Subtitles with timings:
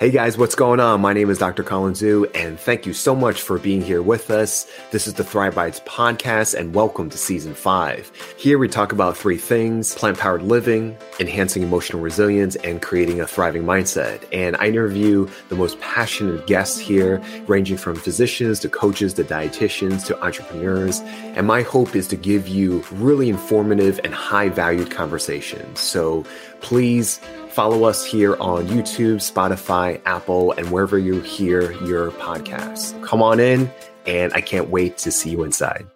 [0.00, 1.02] Hey guys, what's going on?
[1.02, 1.62] My name is Dr.
[1.62, 4.66] Colin Zhu, and thank you so much for being here with us.
[4.92, 8.10] This is the Thrive Bites podcast, and welcome to season five.
[8.38, 13.26] Here we talk about three things plant powered living, enhancing emotional resilience, and creating a
[13.26, 14.24] thriving mindset.
[14.32, 20.06] And I interview the most passionate guests here, ranging from physicians to coaches to dietitians
[20.06, 21.00] to entrepreneurs.
[21.36, 25.78] And my hope is to give you really informative and high valued conversations.
[25.78, 26.24] So
[26.62, 27.20] please
[27.50, 33.00] Follow us here on YouTube, Spotify, Apple, and wherever you hear your podcasts.
[33.04, 33.70] Come on in,
[34.06, 35.86] and I can't wait to see you inside.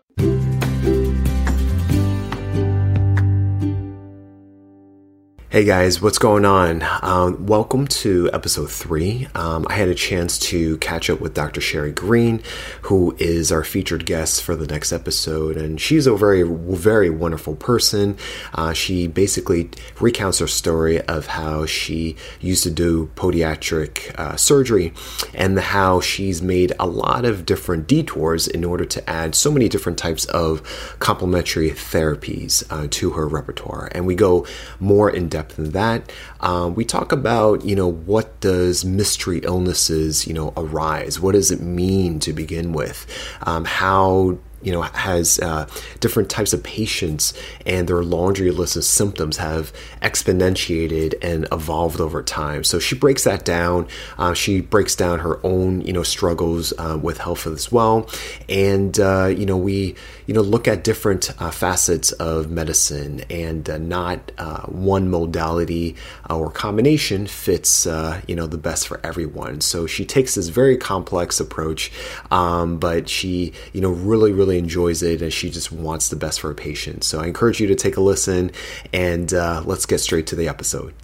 [5.54, 6.82] Hey guys, what's going on?
[7.00, 9.28] Um, welcome to episode three.
[9.36, 11.60] Um, I had a chance to catch up with Dr.
[11.60, 12.42] Sherry Green,
[12.82, 17.54] who is our featured guest for the next episode, and she's a very, very wonderful
[17.54, 18.16] person.
[18.52, 24.92] Uh, she basically recounts her story of how she used to do podiatric uh, surgery
[25.34, 29.68] and how she's made a lot of different detours in order to add so many
[29.68, 33.88] different types of complementary therapies uh, to her repertoire.
[33.92, 34.44] And we go
[34.80, 36.12] more in depth depth that.
[36.40, 41.20] Um, we talk about, you know, what does mystery illnesses, you know, arise?
[41.20, 43.06] What does it mean to begin with?
[43.42, 45.68] Um, how you know has uh,
[46.00, 47.34] different types of patients
[47.66, 53.24] and their laundry list of symptoms have exponentiated and evolved over time so she breaks
[53.24, 57.70] that down uh, she breaks down her own you know struggles uh, with health as
[57.70, 58.08] well
[58.48, 59.94] and uh, you know we
[60.26, 64.30] you know look at different uh, facets of medicine and uh, not
[64.66, 65.96] one modality
[66.30, 67.86] or combination fits
[68.26, 71.90] you know the best for everyone so she takes this very complex approach
[72.30, 76.16] um, but she you know really really really enjoys it and she just wants the
[76.16, 77.06] best for her patients.
[77.06, 78.50] So I encourage you to take a listen
[78.92, 80.94] and uh, let's get straight to the episode.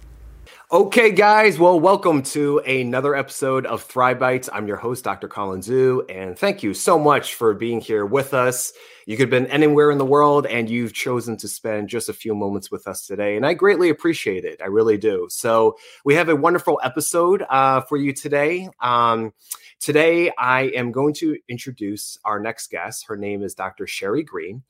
[0.73, 1.59] Okay, guys.
[1.59, 4.47] Well, welcome to another episode of Thrive Bites.
[4.53, 5.27] I'm your host, Dr.
[5.27, 8.71] Colin Zhu, and thank you so much for being here with us.
[9.05, 12.13] You could have been anywhere in the world, and you've chosen to spend just a
[12.13, 14.61] few moments with us today, and I greatly appreciate it.
[14.61, 15.27] I really do.
[15.29, 15.75] So,
[16.05, 18.69] we have a wonderful episode uh, for you today.
[18.79, 19.33] Um,
[19.81, 23.07] Today, I am going to introduce our next guest.
[23.07, 23.87] Her name is Dr.
[23.87, 24.61] Sherry Green.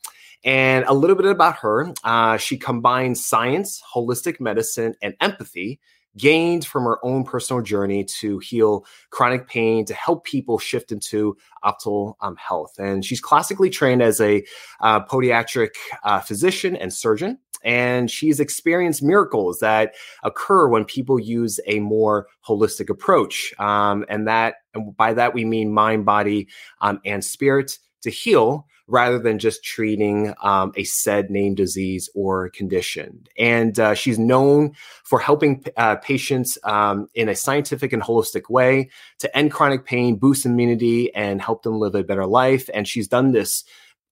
[0.45, 5.81] And a little bit about her uh, she combines science, holistic medicine, and empathy
[6.17, 11.35] gained from her own personal journey to heal chronic pain to help people shift into
[11.61, 12.75] optimal um, health.
[12.79, 14.45] And she's classically trained as a
[14.79, 15.71] uh, podiatric
[16.05, 22.27] uh, physician and surgeon and she's experienced miracles that occur when people use a more
[22.47, 23.53] holistic approach.
[23.59, 26.47] Um, and that, and by that we mean mind, body,
[26.81, 32.49] um, and spirit to heal rather than just treating um, a said name disease or
[32.49, 33.25] condition.
[33.37, 34.73] And uh, she's known
[35.05, 38.89] for helping uh, patients um, in a scientific and holistic way
[39.19, 42.69] to end chronic pain, boost immunity, and help them live a better life.
[42.73, 43.63] And she's done this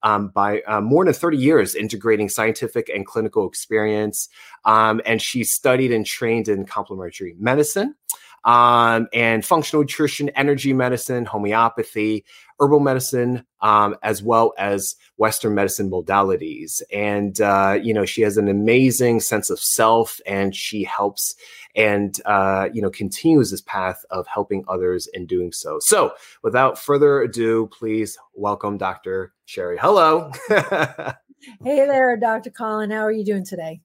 [0.04, 4.30] um, by uh, more than 30 years integrating scientific and clinical experience.
[4.64, 7.96] Um, and she studied and trained in complementary medicine
[8.44, 12.26] um, and functional nutrition, energy medicine, homeopathy,
[12.60, 16.82] herbal medicine, um, as well as Western medicine modalities.
[16.92, 21.36] And, uh, you know, she has an amazing sense of self and she helps
[21.76, 25.80] and, uh, you know, continues this path of helping others in doing so.
[25.80, 26.14] So
[26.44, 29.34] without further ado, please welcome Dr.
[29.46, 29.78] Sherry.
[29.80, 30.32] Hello.
[30.50, 31.16] hey
[31.64, 32.50] there, Dr.
[32.50, 32.92] Colin.
[32.92, 33.82] How are you doing today?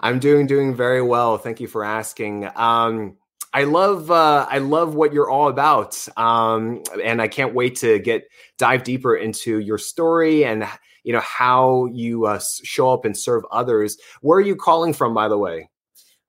[0.00, 1.38] I'm doing doing very well.
[1.38, 2.48] Thank you for asking.
[2.54, 3.16] Um,
[3.52, 7.98] I love uh, I love what you're all about, um, and I can't wait to
[7.98, 8.24] get
[8.58, 10.66] dive deeper into your story and
[11.04, 13.96] you know how you uh, show up and serve others.
[14.20, 15.70] Where are you calling from, by the way?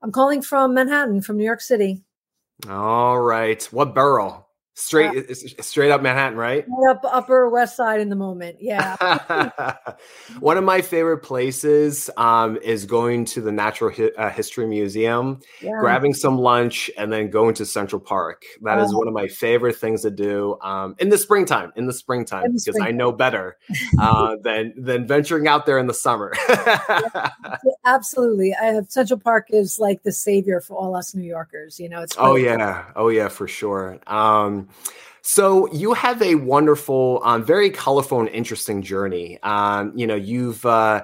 [0.01, 2.03] I'm calling from Manhattan, from New York City.
[2.69, 4.45] All right, what borough?
[4.79, 6.65] Straight, uh, straight up Manhattan, right?
[6.89, 8.95] Up Upper West Side in the moment, yeah.
[10.39, 15.41] One of my favorite places um, is going to the Natural Hi- uh, History Museum,
[15.61, 15.71] yeah.
[15.81, 18.45] grabbing some lunch, and then going to Central Park.
[18.61, 18.99] That is oh.
[18.99, 21.73] one of my favorite things to do um, in the springtime.
[21.75, 22.87] In the springtime, in the because springtime.
[22.87, 23.57] I know better
[23.99, 26.33] uh, than than venturing out there in the summer.
[26.49, 27.29] yeah,
[27.85, 28.55] absolutely,
[28.87, 31.81] Central Park is like the savior for all us New Yorkers.
[31.81, 33.99] You know, it's oh yeah, oh yeah, for sure.
[34.07, 34.68] Um,
[35.21, 39.37] so you have a wonderful, um, very colorful and interesting journey.
[39.43, 41.03] Um, you know, you've uh,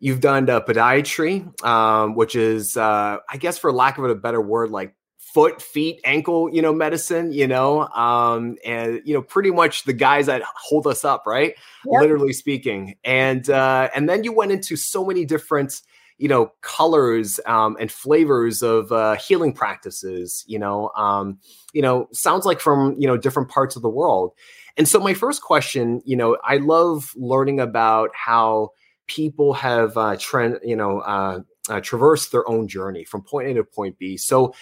[0.00, 4.40] you've done uh, podiatry, um, which is, uh, I guess, for lack of a better
[4.40, 7.32] word, like foot, feet, ankle, you know, medicine.
[7.32, 11.54] You know, um, and you know, pretty much the guys that hold us up, right?
[11.84, 12.00] Yep.
[12.00, 15.82] Literally speaking, and uh, and then you went into so many different
[16.18, 21.38] you know colors um, and flavors of uh, healing practices you know um,
[21.72, 24.32] you know sounds like from you know different parts of the world.
[24.78, 28.70] And so my first question you know i love learning about how
[29.06, 33.54] people have uh, trend you know uh, uh, traversed their own journey from point a
[33.54, 34.16] to point b.
[34.16, 34.54] So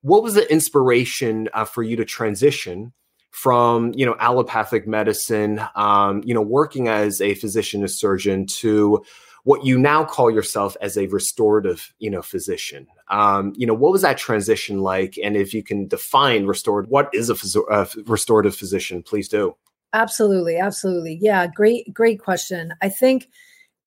[0.00, 2.92] what was the inspiration uh, for you to transition
[3.30, 9.04] from you know allopathic medicine um, you know working as a physician a surgeon to
[9.48, 12.86] what you now call yourself as a restorative, you know, physician.
[13.08, 15.18] Um, you know, what was that transition like?
[15.24, 19.02] And if you can define restorative, what is a, phys- a restorative physician?
[19.02, 19.56] Please do.
[19.94, 21.18] Absolutely, absolutely.
[21.22, 22.74] Yeah, great, great question.
[22.82, 23.30] I think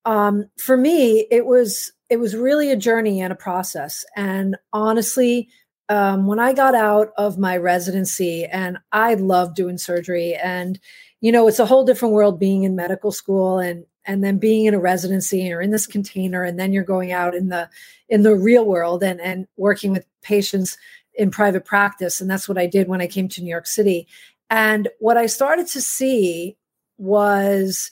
[0.04, 4.04] um, for me, it was it was really a journey and a process.
[4.16, 5.48] And honestly,
[5.88, 10.80] um, when I got out of my residency, and I love doing surgery, and
[11.20, 14.66] you know, it's a whole different world being in medical school and and then being
[14.66, 17.68] in a residency or in this container and then you're going out in the
[18.08, 20.76] in the real world and and working with patients
[21.14, 24.06] in private practice and that's what I did when I came to New York City
[24.50, 26.56] and what I started to see
[26.98, 27.90] was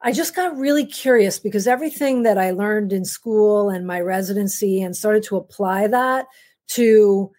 [0.00, 4.82] I just got really curious because everything that I learned in school and my residency
[4.82, 6.26] and started to apply that
[6.70, 7.30] to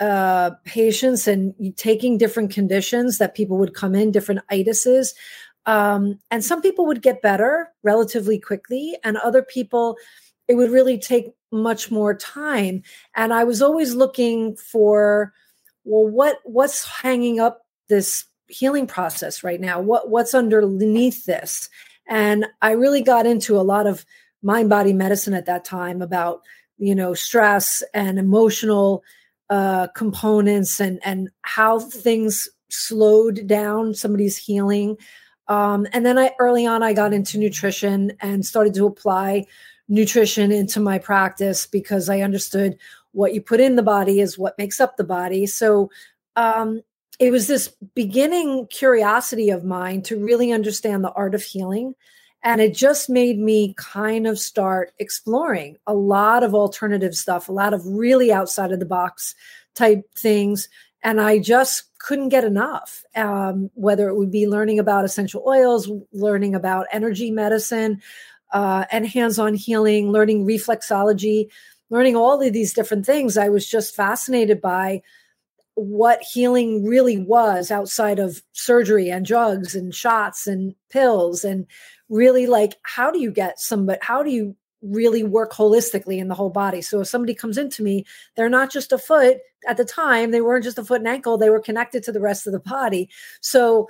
[0.00, 5.14] uh, patients and taking different conditions that people would come in, different itises.
[5.66, 9.96] Um, and some people would get better relatively quickly, and other people,
[10.48, 12.82] it would really take much more time.
[13.14, 15.32] And I was always looking for,
[15.84, 19.80] well, what what's hanging up this healing process right now?
[19.80, 21.68] What what's underneath this?
[22.08, 24.04] And I really got into a lot of
[24.42, 26.40] mind body medicine at that time about
[26.78, 29.02] you know stress and emotional
[29.50, 34.96] uh, components and and how things slowed down somebody's healing
[35.50, 39.46] um, and then I early on I got into nutrition and started to apply
[39.88, 42.78] nutrition into my practice because I understood
[43.10, 45.46] what you put in the body is what makes up the body.
[45.46, 45.90] So
[46.36, 46.82] um,
[47.18, 51.96] it was this beginning curiosity of mine to really understand the art of healing.
[52.44, 57.52] And it just made me kind of start exploring a lot of alternative stuff, a
[57.52, 59.34] lot of really outside of the box
[59.74, 60.68] type things
[61.02, 63.04] and I just couldn't get enough.
[63.16, 68.00] Um, whether it would be learning about essential oils, learning about energy medicine,
[68.52, 71.48] uh, and hands-on healing, learning reflexology,
[71.88, 73.36] learning all of these different things.
[73.36, 75.02] I was just fascinated by
[75.74, 81.66] what healing really was outside of surgery and drugs and shots and pills and
[82.08, 86.34] really like how do you get somebody how do you really work holistically in the
[86.34, 86.80] whole body.
[86.80, 88.04] So if somebody comes into me,
[88.36, 89.38] they're not just a foot
[89.68, 92.20] at the time, they weren't just a foot and ankle, they were connected to the
[92.20, 93.10] rest of the body.
[93.40, 93.88] So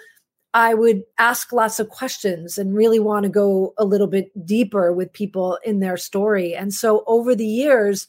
[0.52, 4.92] I would ask lots of questions and really want to go a little bit deeper
[4.92, 6.54] with people in their story.
[6.54, 8.08] And so over the years,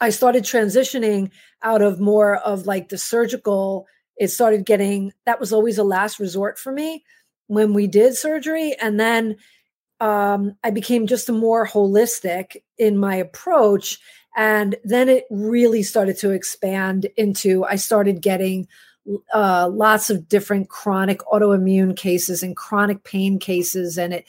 [0.00, 1.30] I started transitioning
[1.62, 3.86] out of more of like the surgical.
[4.16, 7.04] It started getting that was always a last resort for me
[7.46, 8.74] when we did surgery.
[8.80, 9.36] And then
[10.00, 13.98] um, I became just more holistic in my approach.
[14.36, 18.68] And then it really started to expand into, I started getting
[19.32, 23.96] uh, lots of different chronic autoimmune cases and chronic pain cases.
[23.96, 24.26] And it,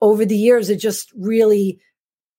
[0.00, 1.78] over the years, it just really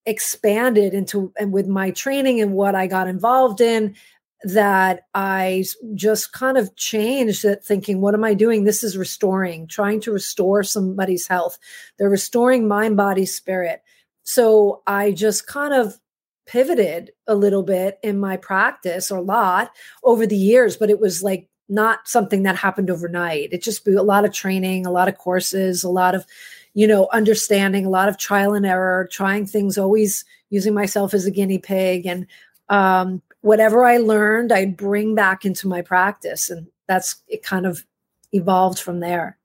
[0.07, 3.95] expanded into, and with my training and what I got involved in,
[4.43, 8.63] that I just kind of changed it thinking, what am I doing?
[8.63, 11.59] This is restoring, trying to restore somebody's health.
[11.97, 13.81] They're restoring mind, body, spirit.
[14.23, 15.99] So I just kind of
[16.47, 19.71] pivoted a little bit in my practice or a lot
[20.03, 23.49] over the years, but it was like not something that happened overnight.
[23.51, 26.25] It just be a lot of training, a lot of courses, a lot of,
[26.73, 31.25] you know, understanding, a lot of trial and error, trying things, always using myself as
[31.25, 32.27] a guinea pig and
[32.69, 36.49] um, whatever I learned, I'd bring back into my practice.
[36.49, 37.85] And that's it kind of
[38.31, 39.37] evolved from there.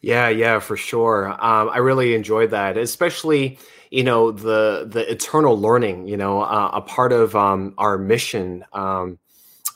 [0.00, 1.28] Yeah, yeah, for sure.
[1.28, 3.58] Um, I really enjoyed that, especially
[3.90, 6.08] you know the the eternal learning.
[6.08, 9.18] You know, uh, a part of um, our mission um,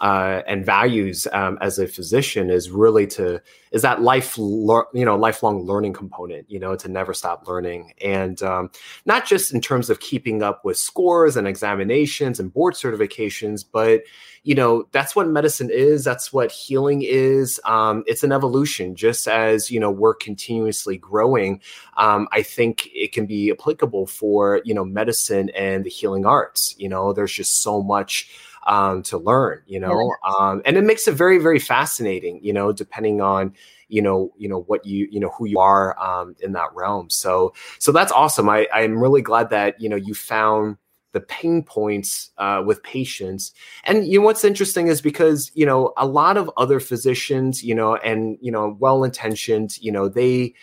[0.00, 3.40] uh, and values um, as a physician is really to
[3.72, 7.92] is that life you know lifelong learning component you know to never stop learning.
[8.02, 8.70] And um,
[9.04, 14.02] not just in terms of keeping up with scores and examinations and board certifications but
[14.42, 17.60] you know that's what medicine is that's what healing is.
[17.64, 18.96] Um, it's an evolution.
[18.96, 21.60] Just as you know we're continuously growing
[21.96, 26.74] um, i think it can be applicable for you know medicine and the healing arts.
[26.78, 28.30] You know there's just so much
[28.66, 32.72] um, to learn, you know, um, and it makes it very, very fascinating, you know,
[32.72, 33.54] depending on,
[33.88, 37.08] you know, you know what you, you know, who you are um, in that realm.
[37.08, 38.48] So, so that's awesome.
[38.48, 40.76] I, I'm really glad that you know you found
[41.12, 43.52] the pain points uh, with patients.
[43.84, 47.74] And you know what's interesting is because you know a lot of other physicians, you
[47.74, 50.54] know, and you know, well intentioned, you know, they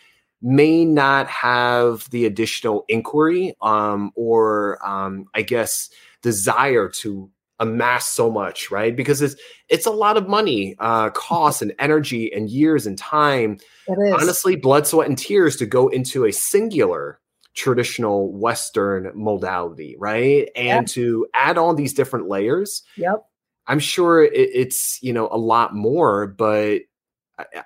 [0.41, 5.89] may not have the additional inquiry um, or um, I guess
[6.21, 7.31] desire to
[7.63, 8.95] amass so much, right?
[8.95, 9.35] Because it's
[9.69, 13.57] it's a lot of money, uh, cost, and energy, and years and time.
[13.87, 17.19] Honestly, blood, sweat, and tears to go into a singular
[17.55, 20.49] traditional Western modality, right?
[20.55, 20.87] And yep.
[20.87, 22.83] to add all these different layers.
[22.97, 23.25] Yep.
[23.67, 26.81] I'm sure it, it's you know a lot more, but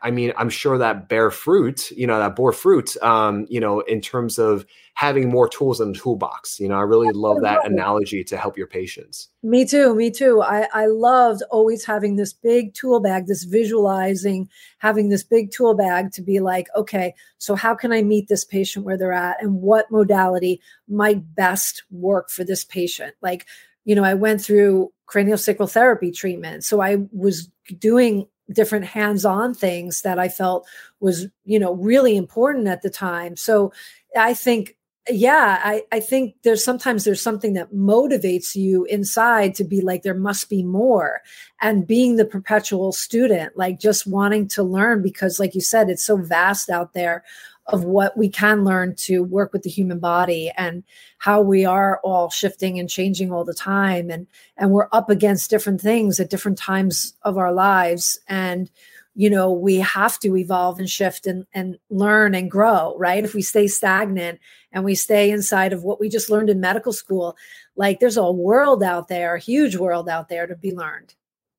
[0.02, 3.82] I mean, I'm sure that bear fruit, you know, that bore fruit, um, you know,
[3.82, 6.58] in terms of having more tools in the toolbox.
[6.58, 9.28] You know, I really love that analogy to help your patients.
[9.44, 9.94] Me too.
[9.94, 10.42] Me too.
[10.42, 14.48] I, I loved always having this big tool bag, this visualizing,
[14.78, 18.46] having this big tool bag to be like, okay, so how can I meet this
[18.46, 23.16] patient where they're at and what modality might best work for this patient?
[23.22, 23.46] Like,
[23.84, 26.64] you know, I went through craniosacral therapy treatment.
[26.64, 30.68] So I was doing different hands-on things that I felt
[31.00, 33.36] was, you know, really important at the time.
[33.36, 33.72] So
[34.18, 34.78] I think
[35.10, 40.04] yeah I, I think there's sometimes there's something that motivates you inside to be like
[40.04, 41.22] there must be more
[41.62, 46.06] and being the perpetual student like just wanting to learn because like you said it's
[46.06, 47.24] so vast out there
[47.68, 50.84] of what we can learn to work with the human body and
[51.18, 54.10] how we are all shifting and changing all the time.
[54.10, 58.20] And and we're up against different things at different times of our lives.
[58.28, 58.70] And
[59.16, 63.26] you know we have to evolve and shift and and learn and grow right?
[63.26, 64.40] If we stay stagnant
[64.72, 67.36] and we stay inside of what we just learned in medical school
[67.76, 71.16] like there's a world out there a huge world out there to be learned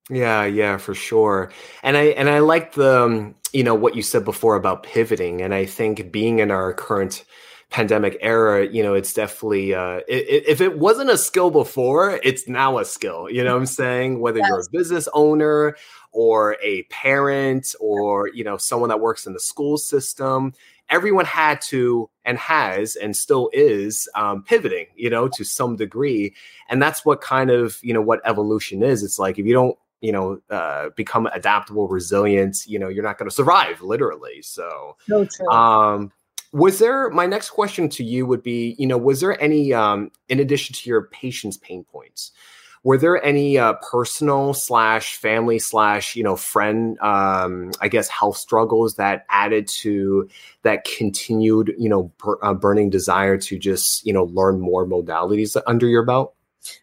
[0.09, 1.51] yeah, yeah, for sure.
[1.83, 5.41] And I and I like the um, you know what you said before about pivoting
[5.41, 7.25] and I think being in our current
[7.69, 12.47] pandemic era, you know, it's definitely uh it, if it wasn't a skill before, it's
[12.47, 13.29] now a skill.
[13.29, 14.19] You know what I'm saying?
[14.19, 14.47] Whether yes.
[14.49, 15.75] you're a business owner
[16.11, 20.53] or a parent or, you know, someone that works in the school system,
[20.89, 26.33] everyone had to and has and still is um, pivoting you know to some degree
[26.67, 29.77] and that's what kind of you know what evolution is it's like if you don't
[30.01, 34.95] you know uh, become adaptable resilient you know you're not going to survive literally so
[35.07, 36.11] no um
[36.51, 40.11] was there my next question to you would be you know was there any um
[40.27, 42.31] in addition to your patient's pain points
[42.83, 48.37] were there any uh, personal slash family slash you know friend um i guess health
[48.37, 50.27] struggles that added to
[50.63, 55.61] that continued you know per, uh, burning desire to just you know learn more modalities
[55.67, 56.33] under your belt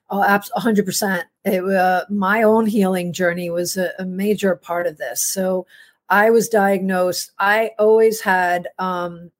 [0.08, 1.24] Oh, hundred percent.
[1.44, 5.22] It uh, my own healing journey was a, a, major part of this.
[5.22, 5.66] So
[6.08, 7.32] I was diagnosed.
[7.38, 9.30] I always had um,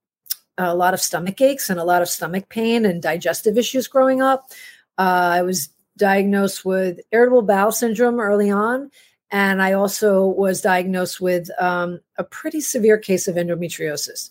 [0.58, 4.22] a lot of stomach aches and a lot of stomach pain and digestive issues growing
[4.22, 4.50] up.
[4.98, 8.90] Uh, I was diagnosed with irritable bowel syndrome early on,
[9.30, 14.30] and I also was diagnosed with um, a pretty severe case of endometriosis.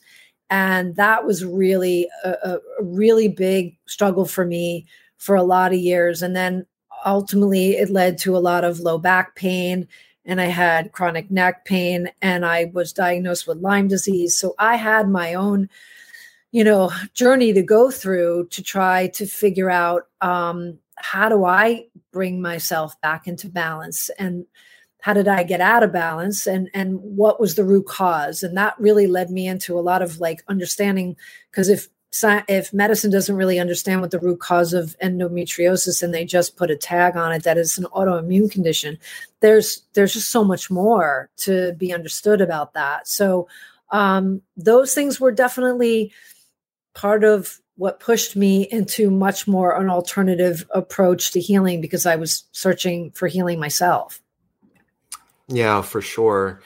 [0.50, 4.86] And that was really a, a really big struggle for me
[5.26, 6.22] for a lot of years.
[6.22, 6.68] And then
[7.04, 9.88] ultimately it led to a lot of low back pain
[10.24, 14.38] and I had chronic neck pain and I was diagnosed with Lyme disease.
[14.38, 15.68] So I had my own,
[16.52, 21.88] you know, journey to go through to try to figure out um, how do I
[22.12, 24.46] bring myself back into balance and
[25.02, 28.58] how did I get out of balance and and what was the root cause and
[28.58, 31.16] that really led me into a lot of like understanding
[31.52, 31.90] because if
[32.24, 36.72] if medicine doesn't really understand what the root cause of endometriosis and they just put
[36.72, 38.98] a tag on it that it's an autoimmune condition
[39.46, 43.08] there's there's just so much more to be understood about that.
[43.08, 43.48] So
[43.92, 46.12] um, those things were definitely
[46.96, 52.16] part of what pushed me into much more an alternative approach to healing because i
[52.16, 54.22] was searching for healing myself.
[55.48, 56.62] Yeah for sure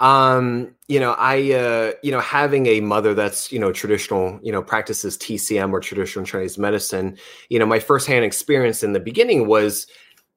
[0.00, 4.50] um, you know, I, uh, you know, having a mother that's, you know, traditional, you
[4.50, 7.18] know, practices TCM or traditional Chinese medicine,
[7.50, 9.86] you know, my firsthand experience in the beginning was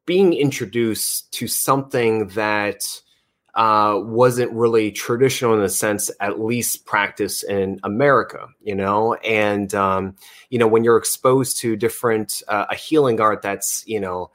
[0.05, 2.83] being introduced to something that
[3.55, 9.73] uh, wasn't really traditional in the sense, at least practice in America, you know, and,
[9.75, 10.15] um,
[10.49, 14.29] you know, when you're exposed to different, uh, a healing art that's, you know,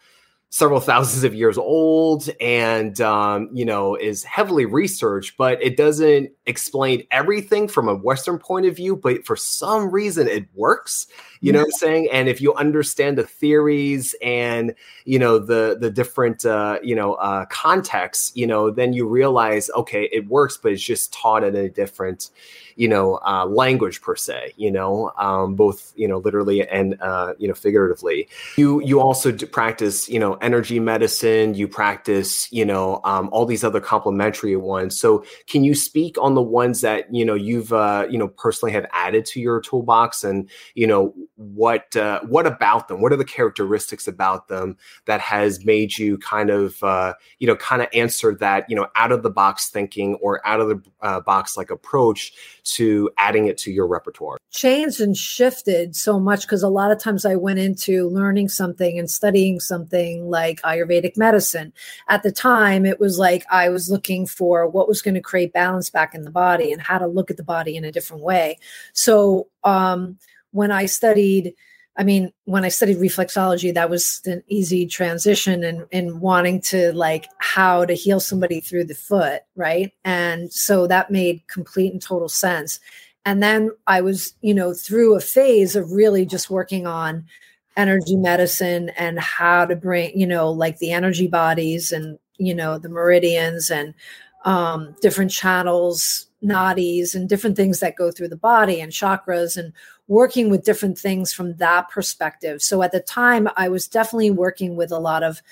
[0.51, 6.31] several thousands of years old and um, you know is heavily researched but it doesn't
[6.47, 11.07] explain everything from a western point of view but for some reason it works
[11.41, 12.09] you know what i'm saying?
[12.13, 14.75] And if you understand the theories and
[15.05, 19.71] you know the the different uh, you know uh, contexts you know then you realize
[19.77, 22.31] okay it works but it's just taught in a different
[22.79, 27.35] you know uh, language per se you know um, both you know literally and uh,
[27.39, 33.01] you know figuratively you you also practice you know energy medicine you practice you know
[33.05, 37.25] um, all these other complementary ones so can you speak on the ones that you
[37.25, 41.97] know you've uh, you know personally have added to your toolbox and you know what
[41.97, 46.49] uh, what about them what are the characteristics about them that has made you kind
[46.49, 50.15] of uh, you know kind of answer that you know out of the box thinking
[50.23, 52.33] or out of the uh, box like approach
[52.75, 54.39] to adding it to your repertoire?
[54.51, 58.99] Changed and shifted so much because a lot of times I went into learning something
[58.99, 61.73] and studying something like Ayurvedic medicine.
[62.09, 65.53] At the time, it was like I was looking for what was going to create
[65.53, 68.23] balance back in the body and how to look at the body in a different
[68.23, 68.59] way.
[68.93, 70.19] So um,
[70.53, 71.55] when I studied,
[71.99, 76.61] I mean, when I studied reflexology, that was an easy transition and in, in wanting
[76.63, 79.93] to like how to heal somebody through the foot, right?
[80.05, 82.79] And so that made complete and total sense.
[83.27, 87.27] And then I was, you know, through a phase of really just working on
[87.77, 92.79] energy medicine and how to bring, you know, like the energy bodies and, you know,
[92.79, 93.93] the meridians and
[94.45, 99.73] um, different channels, nadis, and different things that go through the body and chakras and
[100.09, 102.63] working with different things from that perspective.
[102.63, 105.43] So at the time, I was definitely working with a lot of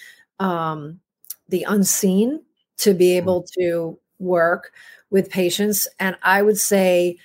[0.41, 1.01] um,
[1.49, 2.43] the unseen
[2.79, 3.19] to be mm-hmm.
[3.19, 4.73] able to work
[5.11, 5.87] with patients.
[6.01, 7.19] And I would say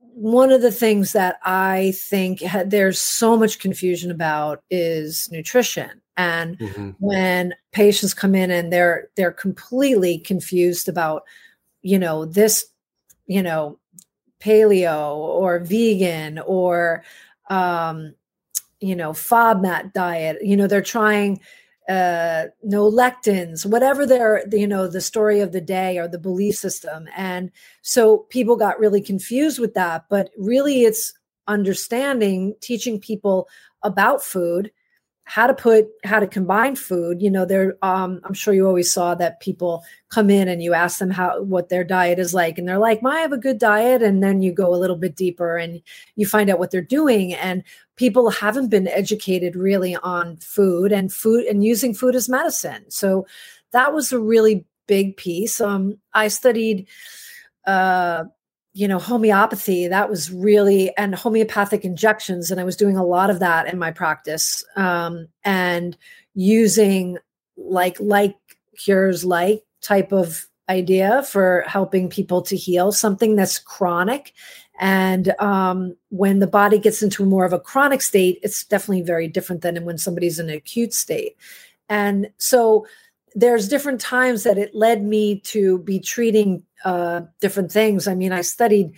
[0.00, 6.00] one of the things that I think there's so much confusion about is nutrition.
[6.16, 6.90] And mm-hmm.
[6.98, 11.24] when patients come in and they're they're completely confused about,
[11.82, 12.66] you know, this,
[13.26, 13.78] you know,
[14.46, 17.02] paleo or vegan or
[17.50, 18.14] um,
[18.80, 20.38] you know FODMAP diet.
[20.42, 21.40] You know they're trying
[21.88, 26.54] uh, no lectins, whatever their you know the story of the day or the belief
[26.54, 27.50] system, and
[27.82, 30.04] so people got really confused with that.
[30.08, 31.12] But really, it's
[31.48, 33.48] understanding, teaching people
[33.82, 34.70] about food
[35.26, 37.20] how to put how to combine food.
[37.20, 40.72] You know there um, i'm sure you always saw that people come in and you
[40.72, 43.58] ask them how what their diet is like and they're like i have a good
[43.58, 45.82] diet and then you go a little bit deeper and
[46.14, 47.64] you find out what they're doing and
[47.96, 52.84] people haven't been educated really on food and food and using food as medicine.
[52.90, 53.26] So
[53.72, 55.60] that was a really big piece.
[55.60, 56.86] Um, i studied
[57.66, 58.24] uh,
[58.76, 63.30] you know homeopathy that was really and homeopathic injections and i was doing a lot
[63.30, 65.96] of that in my practice um, and
[66.34, 67.16] using
[67.56, 68.36] like like
[68.76, 74.32] cures like type of idea for helping people to heal something that's chronic.
[74.78, 79.28] And um, when the body gets into more of a chronic state it's definitely very
[79.28, 81.36] different than when somebody's in an acute state.
[81.88, 82.86] And so
[83.34, 88.06] there's different times that it led me to be treating uh, different things.
[88.06, 88.94] I mean, I studied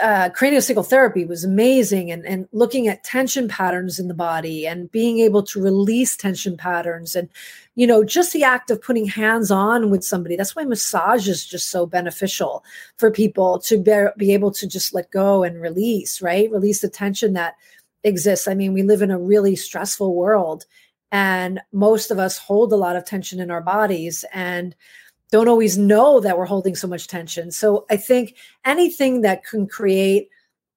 [0.00, 4.90] uh, craniosacral therapy was amazing and, and looking at tension patterns in the body and
[4.90, 7.28] being able to release tension patterns and
[7.74, 10.36] you know just the act of putting hands on with somebody.
[10.36, 12.64] That's why massage is just so beneficial
[12.96, 16.50] for people to be, be able to just let go and release right?
[16.50, 17.56] Release the tension that
[18.04, 18.46] exists.
[18.46, 20.66] I mean we live in a really stressful world
[21.10, 24.74] and most of us hold a lot of tension in our bodies and
[25.34, 27.50] don't always know that we're holding so much tension.
[27.50, 30.28] So I think anything that can create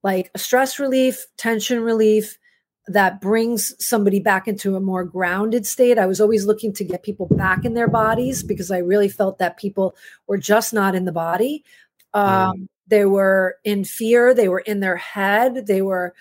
[0.02, 2.40] like a stress relief, tension relief,
[2.88, 6.00] that brings somebody back into a more grounded state.
[6.00, 9.38] I was always looking to get people back in their bodies because I really felt
[9.38, 11.64] that people were just not in the body.
[12.16, 12.68] Um, mm.
[12.88, 16.16] They were in fear, they were in their head, they were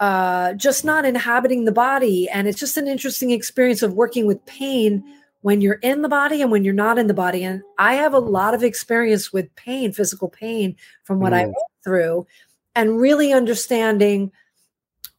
[0.00, 2.28] uh, just not inhabiting the body.
[2.28, 5.02] And it's just an interesting experience of working with pain
[5.42, 7.44] when you're in the body and when you're not in the body.
[7.44, 11.36] And I have a lot of experience with pain, physical pain from what mm.
[11.36, 12.26] I went through,
[12.74, 14.32] and really understanding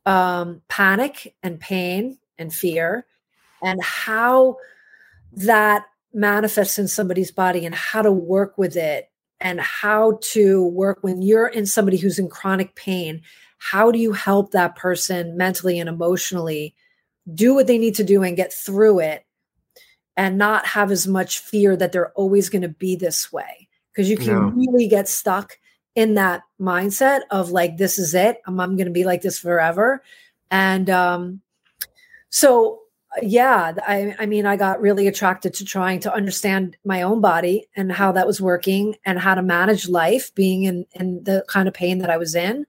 [0.06, 3.06] um, panic and pain and fear
[3.62, 4.58] and how
[5.34, 11.00] that manifests in somebody's body and how to work with it and how to work
[11.02, 13.22] when you're in somebody who's in chronic pain
[13.60, 16.76] how do you help that person mentally and emotionally
[17.34, 19.26] do what they need to do and get through it
[20.22, 24.08] and not have as much fear that they're always going to be this way because
[24.08, 24.54] you can no.
[24.56, 25.58] really get stuck
[25.96, 29.40] in that mindset of like this is it i'm, I'm going to be like this
[29.40, 30.04] forever
[30.52, 31.42] and um
[32.30, 32.82] so
[33.22, 37.68] yeah, I, I mean, I got really attracted to trying to understand my own body
[37.76, 41.68] and how that was working and how to manage life, being in in the kind
[41.68, 42.66] of pain that I was in,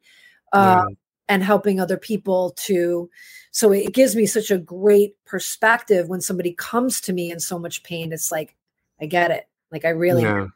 [0.53, 0.95] uh, yeah.
[1.29, 3.09] and helping other people to.
[3.53, 7.59] So it gives me such a great perspective when somebody comes to me in so
[7.59, 8.13] much pain.
[8.13, 8.57] It's like,
[9.01, 9.47] I get it.
[9.71, 10.23] Like I really.
[10.23, 10.49] Yeah.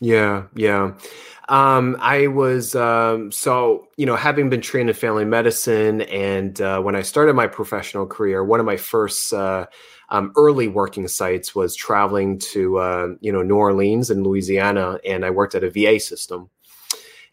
[0.00, 0.94] Yeah, yeah.
[1.48, 6.80] Um, I was um, so you know having been trained in family medicine, and uh,
[6.80, 9.66] when I started my professional career, one of my first uh,
[10.08, 15.24] um, early working sites was traveling to uh, you know New Orleans and Louisiana, and
[15.24, 16.50] I worked at a VA system.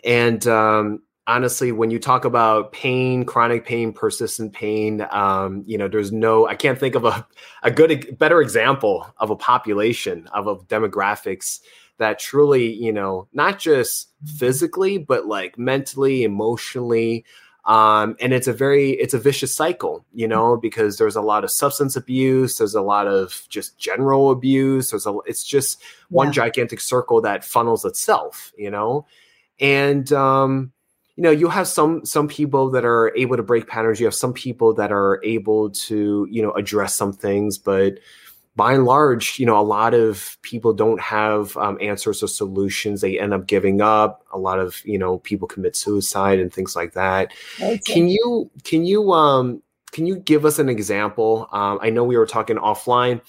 [0.04, 5.88] And um, honestly, when you talk about pain, chronic pain, persistent pain, um, you know,
[5.88, 7.26] there's no, I can't think of a,
[7.62, 11.60] a good, better example of a population of, of demographics
[12.00, 17.26] that truly, you know, not just physically, but like mentally, emotionally.
[17.66, 21.44] Um, and it's a very it's a vicious cycle, you know, because there's a lot
[21.44, 24.90] of substance abuse, there's a lot of just general abuse.
[24.90, 26.34] There's a it's just one yeah.
[26.34, 29.06] gigantic circle that funnels itself, you know,
[29.60, 30.72] and um,
[31.20, 34.00] you know you have some some people that are able to break patterns.
[34.00, 38.00] You have some people that are able to you know address some things, but
[38.56, 43.02] by and large, you know, a lot of people don't have um, answers or solutions.
[43.02, 44.26] They end up giving up.
[44.32, 47.34] A lot of you know people commit suicide and things like that.
[47.60, 47.80] Okay.
[47.80, 51.50] Can you can you um can you give us an example?
[51.52, 53.20] Um, I know we were talking offline,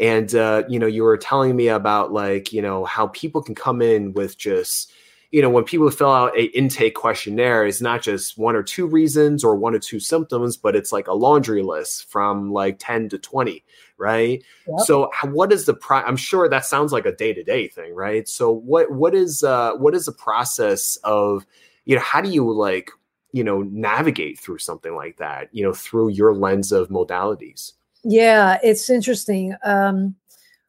[0.00, 3.54] and uh, you know you were telling me about like you know how people can
[3.54, 4.90] come in with just
[5.30, 8.86] you know when people fill out a intake questionnaire it's not just one or two
[8.86, 13.08] reasons or one or two symptoms but it's like a laundry list from like 10
[13.10, 13.62] to 20
[13.98, 14.42] right?
[14.68, 14.80] Yep.
[14.80, 18.28] so what is the pro i'm sure that sounds like a day-to-day thing right?
[18.28, 21.46] So what what is uh what is the process of
[21.84, 22.90] you know how do you like
[23.32, 27.72] you know navigate through something like that you know through your lens of modalities?
[28.04, 29.56] Yeah it's interesting.
[29.64, 30.14] Um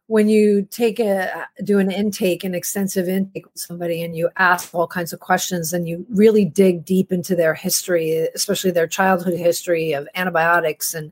[0.08, 4.74] when you take a do an intake an extensive intake with somebody and you ask
[4.74, 9.38] all kinds of questions and you really dig deep into their history especially their childhood
[9.38, 11.12] history of antibiotics and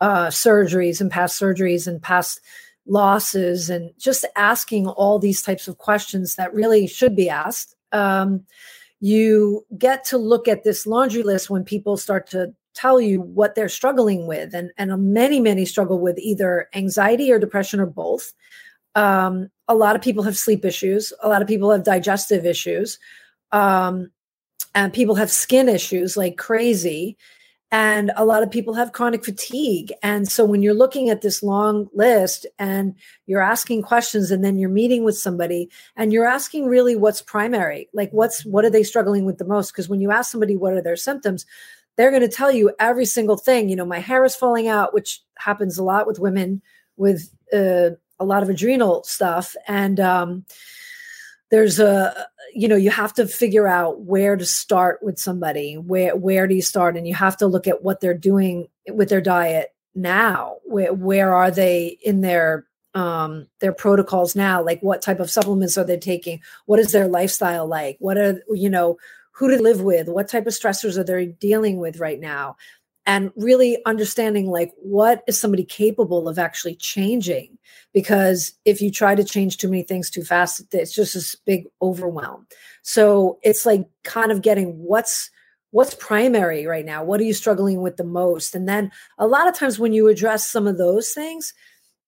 [0.00, 2.40] uh, surgeries and past surgeries and past
[2.86, 8.44] losses and just asking all these types of questions that really should be asked um,
[9.00, 13.54] you get to look at this laundry list when people start to tell you what
[13.54, 18.32] they're struggling with and and many many struggle with either anxiety or depression or both.
[18.94, 22.98] Um, a lot of people have sleep issues a lot of people have digestive issues
[23.50, 24.10] um,
[24.74, 27.16] and people have skin issues like crazy
[27.74, 29.92] and a lot of people have chronic fatigue.
[30.00, 32.94] And so when you're looking at this long list and
[33.26, 37.88] you're asking questions and then you're meeting with somebody and you're asking really what's primary
[37.92, 39.72] like what's what are they struggling with the most?
[39.72, 41.46] Because when you ask somebody what are their symptoms
[41.96, 43.68] they're going to tell you every single thing.
[43.68, 46.62] You know, my hair is falling out, which happens a lot with women
[46.96, 49.54] with uh, a lot of adrenal stuff.
[49.66, 50.44] And um,
[51.50, 55.74] there's a, you know, you have to figure out where to start with somebody.
[55.74, 56.96] Where where do you start?
[56.96, 60.56] And you have to look at what they're doing with their diet now.
[60.64, 65.76] Where where are they in their um their protocols now like what type of supplements
[65.76, 68.96] are they taking what is their lifestyle like what are you know
[69.34, 72.56] who to live with, what type of stressors are they dealing with right now,
[73.06, 77.58] and really understanding like what is somebody capable of actually changing.
[77.92, 81.66] Because if you try to change too many things too fast, it's just this big
[81.82, 82.46] overwhelm.
[82.82, 85.30] So it's like kind of getting what's
[85.74, 89.48] what's primary right now what are you struggling with the most and then a lot
[89.48, 91.52] of times when you address some of those things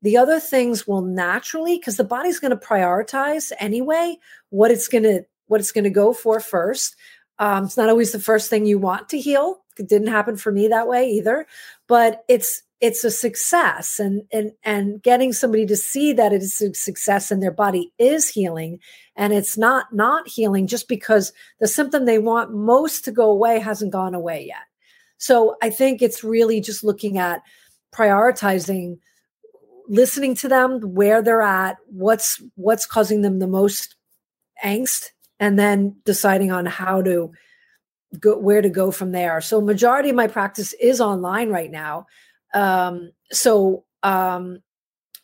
[0.02, 4.16] the other things will naturally because the body's going to prioritize anyway
[4.50, 6.94] what it's going to what it's going to go for first
[7.38, 9.58] um, it's not always the first thing you want to heal.
[9.78, 11.46] It didn't happen for me that way either,
[11.86, 16.60] but it's it's a success and and and getting somebody to see that it is
[16.60, 18.78] a success and their body is healing
[19.16, 23.58] and it's not not healing just because the symptom they want most to go away
[23.58, 24.64] hasn't gone away yet.
[25.18, 27.42] So I think it's really just looking at
[27.94, 28.98] prioritizing
[29.88, 33.96] listening to them where they're at what's what's causing them the most
[34.64, 37.32] angst and then deciding on how to
[38.18, 39.40] go where to go from there.
[39.40, 42.06] So majority of my practice is online right now.
[42.54, 44.62] Um, so um,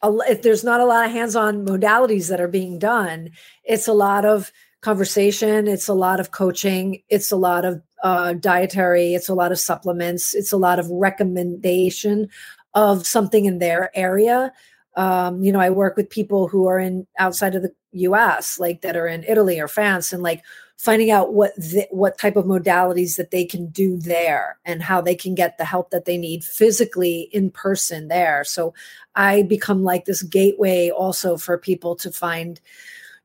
[0.03, 3.31] if there's not a lot of hands-on modalities that are being done,
[3.65, 8.33] it's a lot of conversation, it's a lot of coaching, it's a lot of uh,
[8.33, 12.29] dietary, it's a lot of supplements, it's a lot of recommendation
[12.75, 14.53] of something in their area
[14.97, 18.83] um, you know, I work with people who are in outside of the US, like
[18.83, 20.43] that are in Italy or France, and like
[20.77, 25.01] finding out what the, what type of modalities that they can do there and how
[25.01, 28.43] they can get the help that they need physically in person there.
[28.45, 28.75] So
[29.15, 32.61] I become like this gateway also for people to find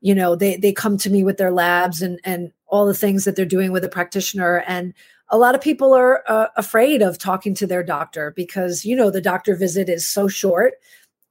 [0.00, 3.24] you know they they come to me with their labs and and all the things
[3.24, 4.94] that they're doing with a practitioner and
[5.30, 9.10] a lot of people are uh, afraid of talking to their doctor because you know
[9.10, 10.74] the doctor visit is so short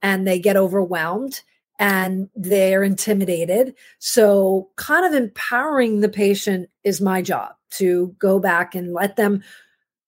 [0.02, 1.42] and they get overwhelmed
[1.78, 3.74] and they're intimidated.
[3.98, 9.42] So kind of empowering the patient is my job to go back and let them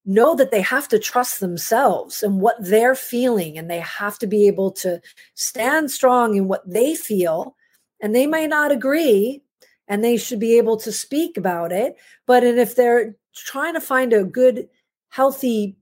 [0.05, 4.27] know that they have to trust themselves and what they're feeling and they have to
[4.27, 4.99] be able to
[5.35, 7.55] stand strong in what they feel.
[8.01, 9.43] And they may not agree
[9.87, 14.13] and they should be able to speak about it but if they're trying to find
[14.13, 14.67] a good
[15.09, 15.77] healthy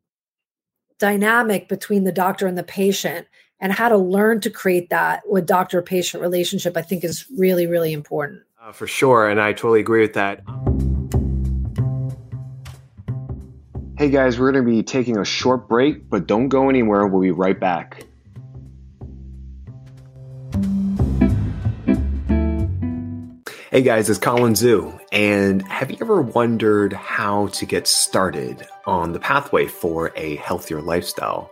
[0.98, 3.28] dynamic between the doctor and the patient
[3.60, 7.68] and how to learn to create that with doctor patient relationship i think is really
[7.68, 10.42] really important uh, for sure and i totally agree with that
[13.98, 17.22] hey guys we're going to be taking a short break but don't go anywhere we'll
[17.22, 18.06] be right back
[23.72, 25.00] Hey guys, it's Colin Zhu.
[25.12, 30.82] And have you ever wondered how to get started on the pathway for a healthier
[30.82, 31.52] lifestyle?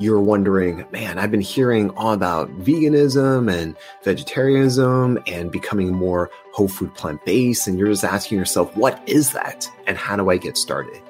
[0.00, 6.68] You're wondering, man, I've been hearing all about veganism and vegetarianism and becoming more whole
[6.68, 7.68] food plant based.
[7.68, 9.68] And you're just asking yourself, what is that?
[9.86, 11.02] And how do I get started?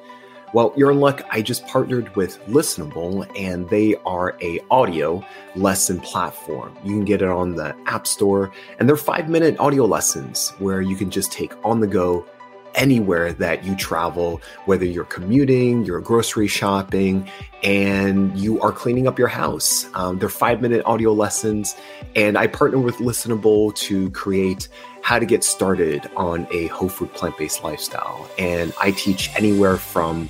[0.53, 1.22] Well, you're in luck.
[1.31, 5.24] I just partnered with Listenable, and they are a audio
[5.55, 6.76] lesson platform.
[6.83, 8.50] You can get it on the App Store,
[8.81, 12.26] and they're five minute audio lessons where you can just take on the go
[12.74, 17.28] anywhere that you travel, whether you're commuting, you're grocery shopping,
[17.62, 19.87] and you are cleaning up your house.
[19.94, 21.76] Um, they're five minute audio lessons,
[22.16, 24.68] and I partner with Listenable to create
[25.02, 28.28] how to get started on a whole food plant based lifestyle.
[28.38, 30.28] And I teach anywhere from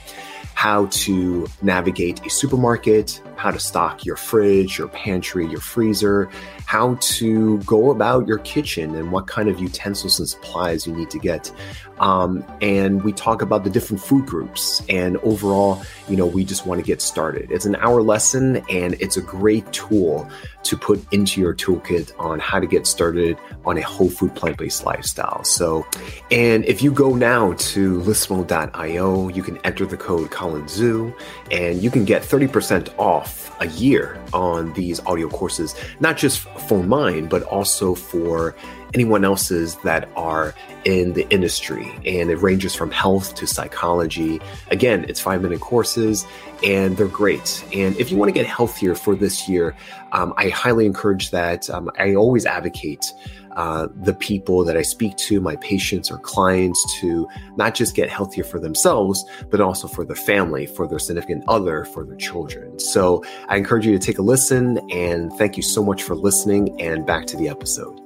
[0.54, 6.28] how to navigate a supermarket, how to stock your fridge, your pantry, your freezer,
[6.70, 11.10] how to go about your kitchen and what kind of utensils and supplies you need
[11.10, 11.50] to get.
[11.98, 14.80] Um, and we talk about the different food groups.
[14.88, 17.50] And overall, you know, we just want to get started.
[17.50, 20.30] It's an hour lesson and it's a great tool
[20.62, 24.56] to put into your toolkit on how to get started on a whole food plant
[24.56, 25.42] based lifestyle.
[25.42, 25.86] So,
[26.30, 31.14] and if you go now to listmo.io, you can enter the code Colin Zhu
[31.50, 36.82] and you can get 30% off a year on these audio courses, not just for
[36.82, 38.54] mine, but also for
[38.94, 41.90] anyone else's that are in the industry.
[42.04, 44.40] And it ranges from health to psychology.
[44.70, 46.26] Again, it's five minute courses
[46.64, 47.64] and they're great.
[47.72, 49.76] And if you want to get healthier for this year,
[50.12, 51.70] um, I highly encourage that.
[51.70, 53.12] Um, I always advocate.
[53.56, 58.08] Uh, the people that I speak to, my patients or clients, to not just get
[58.08, 62.78] healthier for themselves, but also for their family, for their significant other, for their children.
[62.78, 66.80] So I encourage you to take a listen and thank you so much for listening.
[66.80, 68.00] And back to the episode.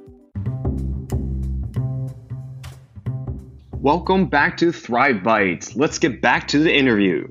[3.73, 5.77] Welcome back to Thrive Bites.
[5.77, 7.29] Let's get back to the interview.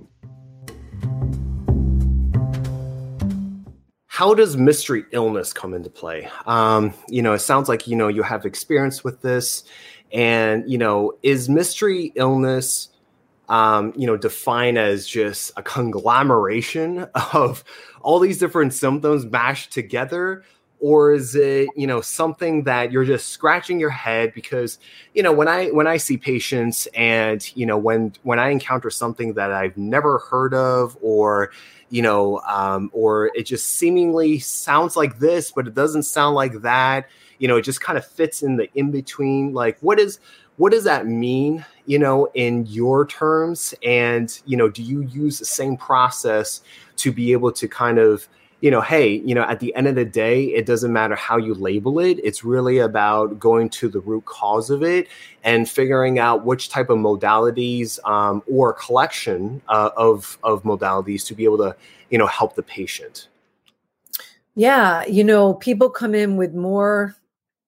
[4.13, 6.29] How does mystery illness come into play?
[6.45, 9.63] Um, you know, it sounds like you know you have experience with this,
[10.11, 12.89] and you know, is mystery illness,
[13.49, 16.99] um, you know, defined as just a conglomeration
[17.33, 17.63] of
[18.03, 20.43] all these different symptoms mashed together,
[20.83, 24.79] or is it you know something that you're just scratching your head because
[25.13, 28.89] you know when i when i see patients and you know when when i encounter
[28.89, 31.51] something that i've never heard of or
[31.89, 36.61] you know um, or it just seemingly sounds like this but it doesn't sound like
[36.61, 37.07] that
[37.39, 40.19] you know it just kind of fits in the in between like what is
[40.57, 43.73] what does that mean you know in your terms?
[43.83, 46.61] And you know do you use the same process
[46.97, 48.27] to be able to kind of
[48.63, 51.35] you know, hey, you know, at the end of the day, it doesn't matter how
[51.35, 52.17] you label it.
[52.23, 55.09] It's really about going to the root cause of it
[55.43, 61.35] and figuring out which type of modalities um, or collection uh, of of modalities to
[61.35, 61.75] be able to,
[62.09, 63.27] you know, help the patient.
[64.55, 67.17] Yeah, you know, people come in with more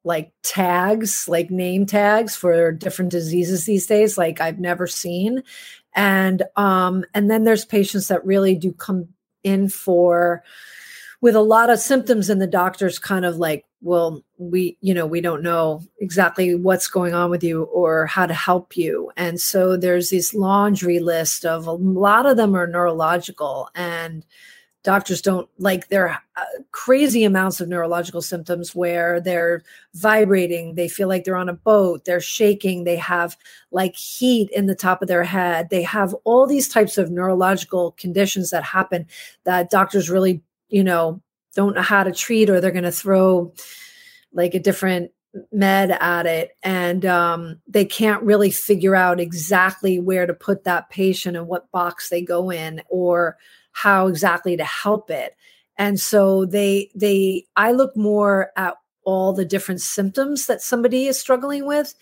[0.06, 5.44] like tags, like name tags for different diseases these days, like I've never seen.
[5.94, 9.10] And um, and then there's patients that really do come
[9.44, 10.42] in for
[11.26, 15.08] with a lot of symptoms and the doctor's kind of like well we you know
[15.08, 19.12] we don't know exactly what's going on with you or how to help you.
[19.18, 24.24] And so there's this laundry list of a lot of them are neurological and
[24.84, 29.64] doctors don't like there are uh, crazy amounts of neurological symptoms where they're
[29.96, 33.36] vibrating they feel like they're on a boat they're shaking they have
[33.76, 35.70] like heat in the top of their head.
[35.70, 39.06] They have all these types of neurological conditions that happen
[39.44, 41.22] that doctors really you know
[41.56, 43.54] don't know how to treat or they're going to throw
[44.34, 45.12] like a different
[45.52, 46.52] med at it.
[46.64, 51.72] And um, they can't really figure out exactly where to put that patient and what
[51.72, 53.38] box they go in or
[53.72, 55.36] how exactly to help it.
[55.78, 61.20] And so they they i look more at all the different symptoms that somebody is
[61.20, 61.94] struggling with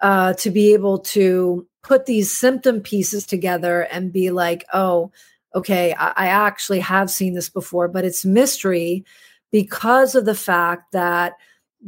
[0.00, 5.12] uh, to be able to put these symptom pieces together and be like oh
[5.54, 9.04] okay I, I actually have seen this before but it's mystery
[9.50, 11.34] because of the fact that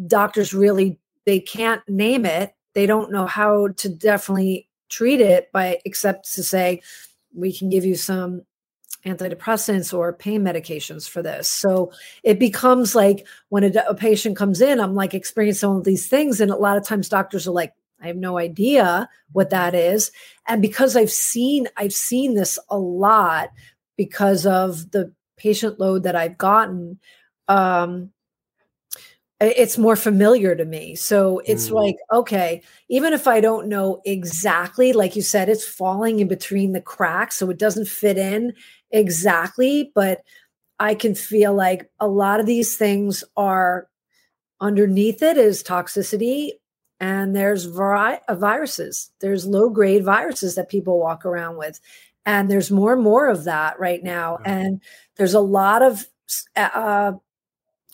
[0.07, 2.55] doctors really they can't name it.
[2.75, 6.83] They don't know how to definitely treat it by except to say
[7.35, 8.43] we can give you some
[9.07, 11.49] antidepressants or pain medications for this.
[11.49, 11.93] So
[12.23, 16.41] it becomes like when a, a patient comes in i'm like experiencing all these things
[16.41, 20.11] and a lot of times doctors are like i have no idea what that is
[20.47, 23.51] and because i've seen i've seen this a lot
[23.97, 26.99] because of the patient load that i've gotten
[27.49, 28.11] um
[29.41, 30.95] it's more familiar to me.
[30.95, 31.73] So it's mm.
[31.73, 36.73] like, okay, even if I don't know exactly, like you said, it's falling in between
[36.73, 37.37] the cracks.
[37.37, 38.53] So it doesn't fit in
[38.91, 40.21] exactly, but
[40.79, 43.89] I can feel like a lot of these things are
[44.61, 46.51] underneath it is toxicity.
[47.01, 51.81] And there's vari- uh, viruses, there's low grade viruses that people walk around with.
[52.27, 54.39] And there's more and more of that right now.
[54.45, 54.83] And
[55.17, 56.07] there's a lot of
[56.55, 57.13] uh,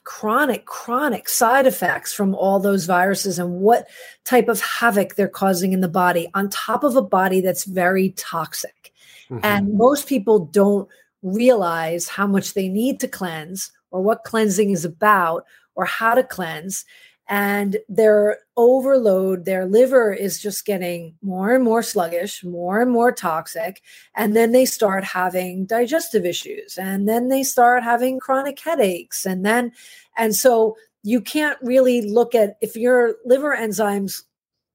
[0.03, 3.89] chronic, chronic side effects from all those viruses and what
[4.25, 8.11] type of havoc they're causing in the body on top of a body that's very
[8.11, 8.93] toxic.
[9.31, 9.45] Mm-hmm.
[9.45, 10.89] And most people don't
[11.23, 16.23] realize how much they need to cleanse or what cleansing is about or how to
[16.23, 16.85] cleanse
[17.29, 23.13] and their overload their liver is just getting more and more sluggish more and more
[23.13, 23.83] toxic
[24.15, 29.45] and then they start having digestive issues and then they start having chronic headaches and
[29.45, 29.73] then
[30.17, 34.23] and so you can't really look at if your liver enzymes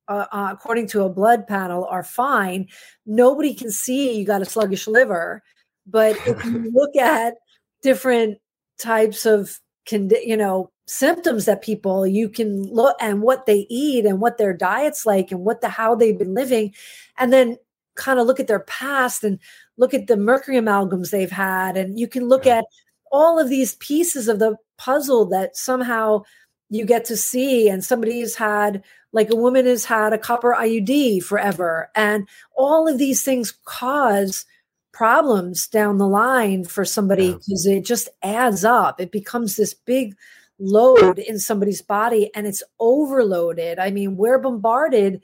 [0.07, 2.67] uh, uh, according to a blood panel are fine
[3.05, 5.43] nobody can see you got a sluggish liver.
[5.85, 7.35] But if you look at
[7.81, 8.37] different
[8.79, 9.59] types of
[9.91, 14.51] you know symptoms that people you can look and what they eat and what their
[14.53, 16.73] diets like and what the how they've been living
[17.17, 17.57] and then
[17.95, 19.39] kind of look at their past and
[19.77, 21.77] look at the mercury amalgams they've had.
[21.77, 22.65] And you can look at
[23.09, 26.23] all of these pieces of the puzzle that somehow
[26.69, 27.69] you get to see.
[27.69, 31.89] And somebody's had like a woman has had a copper iud forever.
[31.95, 34.45] And all of these things cause
[34.91, 37.75] problems down the line for somebody because yeah.
[37.75, 38.99] it just adds up.
[38.99, 40.15] It becomes this big
[40.61, 43.79] load in somebody's body and it's overloaded.
[43.79, 45.21] I mean, we're bombarded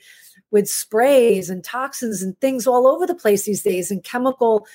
[0.51, 4.65] with sprays and toxins and things all over the place these days and chemical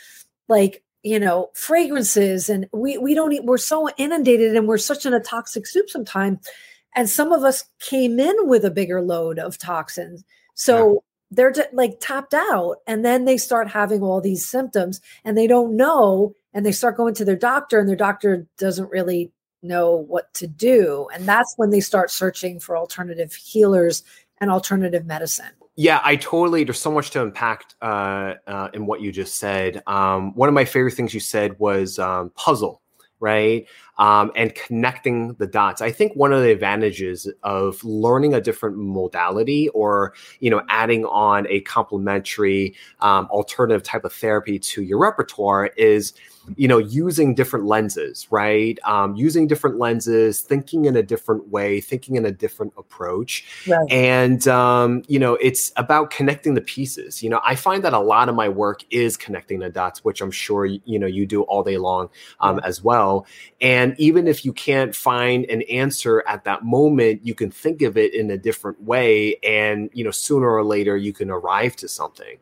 [0.48, 5.06] like you know fragrances and we we don't eat, we're so inundated and we're such
[5.06, 6.46] in a toxic soup sometimes
[6.94, 10.98] and some of us came in with a bigger load of toxins so yeah.
[11.30, 15.46] they're just, like tapped out and then they start having all these symptoms and they
[15.46, 19.94] don't know and they start going to their doctor and their doctor doesn't really know
[19.94, 21.08] what to do.
[21.14, 24.02] And that's when they start searching for alternative healers
[24.40, 25.50] and alternative medicine.
[25.76, 26.64] Yeah, I totally.
[26.64, 29.82] There's so much to unpack uh, uh, in what you just said.
[29.86, 32.82] Um, one of my favorite things you said was um, puzzle,
[33.20, 33.66] right?
[33.98, 35.82] Um, and connecting the dots.
[35.82, 41.04] I think one of the advantages of learning a different modality, or you know, adding
[41.04, 46.14] on a complementary um, alternative type of therapy to your repertoire, is
[46.56, 51.80] you know using different lenses right um, using different lenses thinking in a different way
[51.80, 53.90] thinking in a different approach right.
[53.90, 57.98] and um, you know it's about connecting the pieces you know i find that a
[57.98, 61.42] lot of my work is connecting the dots which i'm sure you know you do
[61.42, 62.08] all day long
[62.40, 62.66] um, yeah.
[62.66, 63.26] as well
[63.60, 67.96] and even if you can't find an answer at that moment you can think of
[67.96, 69.36] it in a different way.
[69.42, 72.38] And you know sooner or later you can arrive to something.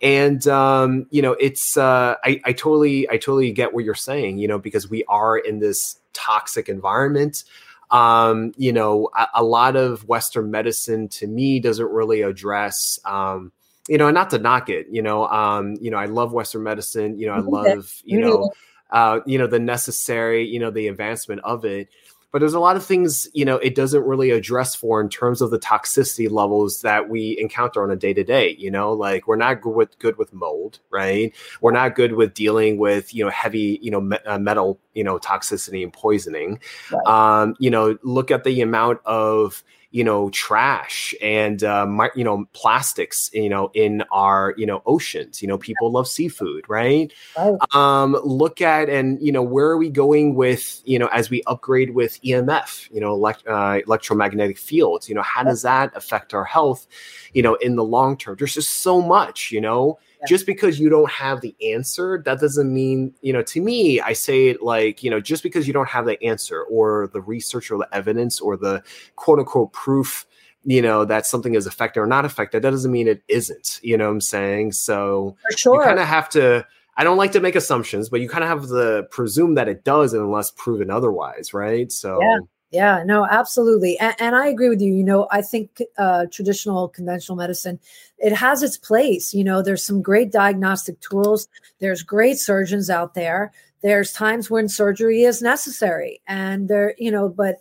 [0.00, 4.38] And um, you know it's uh, I, I totally i totally get what you're saying,
[4.38, 7.44] you know, because we are in this toxic environment.
[7.90, 13.52] Um, you know, a, a, lot of Western medicine to me doesn't really address, um,
[13.86, 17.18] you know, not to knock it, you know, um, you know, I love Western medicine,
[17.18, 18.50] you know, I love, you know,
[18.92, 21.88] uh, you know, the necessary, you know, the advancement of it.
[22.32, 25.40] but there's a lot of things you know it doesn't really address for in terms
[25.40, 29.28] of the toxicity levels that we encounter on a day to day you know like
[29.28, 33.22] we're not good with good with mold right we're not good with dealing with you
[33.22, 36.58] know heavy you know me- uh, metal you know toxicity and poisoning
[36.90, 37.06] right.
[37.42, 39.62] um you know look at the amount of
[39.92, 44.82] you know trash and uh, my, you know plastics you know in our you know
[44.86, 45.40] oceans.
[45.40, 47.12] You know people love seafood right?
[47.36, 47.58] Oh.
[47.72, 51.42] um look at and you know where are we going with you know as we
[51.46, 55.08] upgrade with emf you know elect, uh, electromagnetic fields?
[55.08, 56.86] You know how does that affect our health
[57.34, 58.36] you know in the long term?
[58.38, 62.72] There's just so much you know just because you don't have the answer that doesn't
[62.72, 65.88] mean you know to me i say it like you know just because you don't
[65.88, 68.82] have the answer or the research or the evidence or the
[69.16, 70.26] quote unquote proof
[70.64, 73.96] you know that something is affected or not affected that doesn't mean it isn't you
[73.96, 75.74] know what i'm saying so For sure.
[75.76, 76.66] you kind of have to
[76.96, 79.84] i don't like to make assumptions but you kind of have to presume that it
[79.84, 82.38] does unless proven otherwise right so yeah.
[82.72, 83.98] Yeah, no, absolutely.
[83.98, 84.94] And, and, I agree with you.
[84.94, 87.78] You know, I think uh, traditional conventional medicine,
[88.16, 89.34] it has its place.
[89.34, 91.48] You know, there's some great diagnostic tools.
[91.80, 93.52] There's great surgeons out there.
[93.82, 96.22] There's times when surgery is necessary.
[96.26, 97.56] And there, you know, but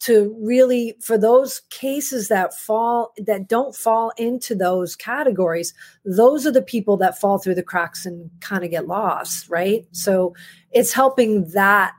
[0.00, 6.50] to really, for those cases that fall, that don't fall into those categories, those are
[6.52, 9.86] the people that fall through the cracks and kind of get lost, right?
[9.92, 10.34] So
[10.72, 11.94] it's helping that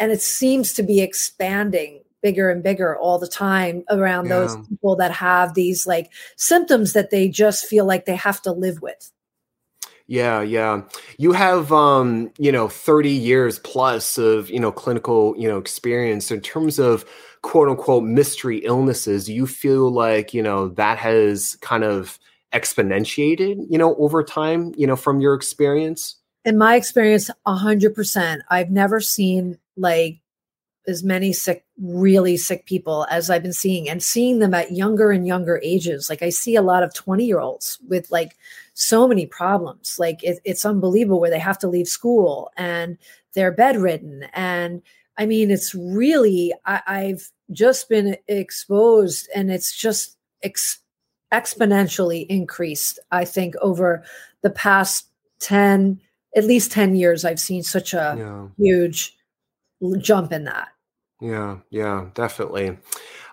[0.00, 4.38] and it seems to be expanding bigger and bigger all the time around yeah.
[4.40, 8.52] those people that have these like symptoms that they just feel like they have to
[8.52, 9.12] live with.
[10.06, 10.82] Yeah yeah.
[11.18, 16.30] You have um you know 30 years plus of you know clinical you know experience.
[16.30, 17.04] In terms of
[17.42, 22.18] quote unquote mystery illnesses do you feel like you know that has kind of
[22.52, 26.16] exponentiated you know over time you know from your experience?
[26.44, 30.19] In my experience 100% i've never seen like
[30.90, 35.10] as many sick really sick people as i've been seeing and seeing them at younger
[35.10, 38.36] and younger ages like i see a lot of 20 year olds with like
[38.74, 42.98] so many problems like it, it's unbelievable where they have to leave school and
[43.34, 44.82] they're bedridden and
[45.16, 50.80] i mean it's really I, i've just been exposed and it's just ex-
[51.32, 54.04] exponentially increased i think over
[54.42, 55.06] the past
[55.40, 56.00] 10
[56.36, 58.46] at least 10 years i've seen such a yeah.
[58.58, 59.16] huge
[59.98, 60.68] jump in that.
[61.20, 62.78] Yeah, yeah, definitely.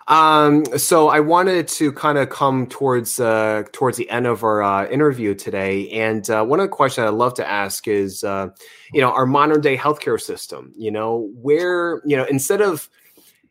[0.07, 4.63] Um, so I wanted to kind of come towards uh, towards the end of our
[4.63, 8.49] uh, interview today, and uh, one of the questions I'd love to ask is, uh,
[8.93, 10.73] you know, our modern day healthcare system.
[10.77, 12.89] You know, where you know instead of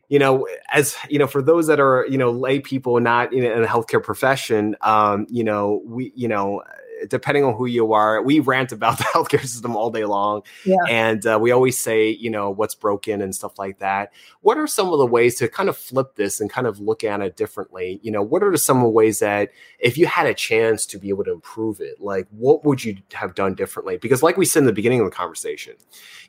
[0.09, 3.43] you know, as you know, for those that are you know lay people not in,
[3.43, 6.63] the healthcare profession, um, you know, we you know
[7.09, 10.43] depending on who you are, we rant about the healthcare system all day long.
[10.65, 10.77] Yeah.
[10.89, 14.13] And uh, we always say, you know, what's broken and stuff like that.
[14.41, 17.03] What are some of the ways to kind of flip this and kind of look
[17.03, 17.99] at it differently?
[18.03, 20.97] You know, what are some of the ways that if you had a chance to
[20.97, 23.97] be able to improve it, like what would you have done differently?
[23.97, 25.75] Because, like we said in the beginning of the conversation,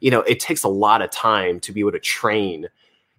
[0.00, 2.68] you know, it takes a lot of time to be able to train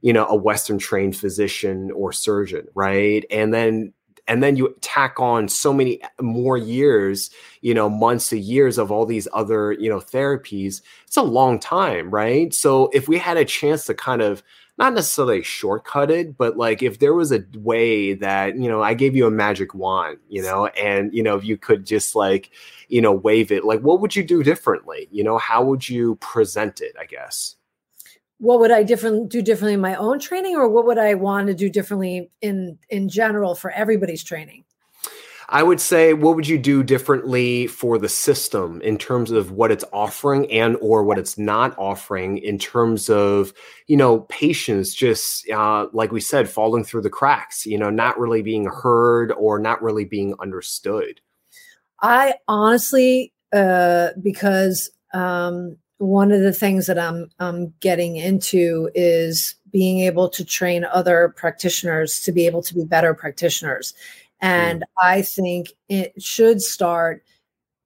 [0.02, 3.93] you know a western trained physician or surgeon right and then
[4.30, 7.30] and then you tack on so many more years
[7.61, 11.59] you know months to years of all these other you know therapies it's a long
[11.59, 12.53] time right?
[12.53, 14.43] So if we had a chance to kind of
[14.77, 18.93] not necessarily shortcut it but like if there was a way that you know i
[18.93, 22.51] gave you a magic wand you know and you know if you could just like
[22.88, 25.09] you know wave it like what would you do differently?
[25.11, 27.55] You know how would you present it i guess
[28.39, 31.47] what would I different do differently in my own training, or what would I want
[31.47, 34.63] to do differently in in general for everybody's training?
[35.51, 39.71] I would say, what would you do differently for the system in terms of what
[39.71, 43.51] it's offering and or what it's not offering in terms of
[43.87, 48.17] you know patients just uh, like we said falling through the cracks, you know, not
[48.19, 51.19] really being heard or not really being understood.
[52.01, 59.56] I honestly, uh, because um, one of the things that I'm I'm getting into is
[59.72, 63.93] being able to train other practitioners to be able to be better practitioners.
[64.41, 64.84] And mm.
[65.04, 67.24] I think it should start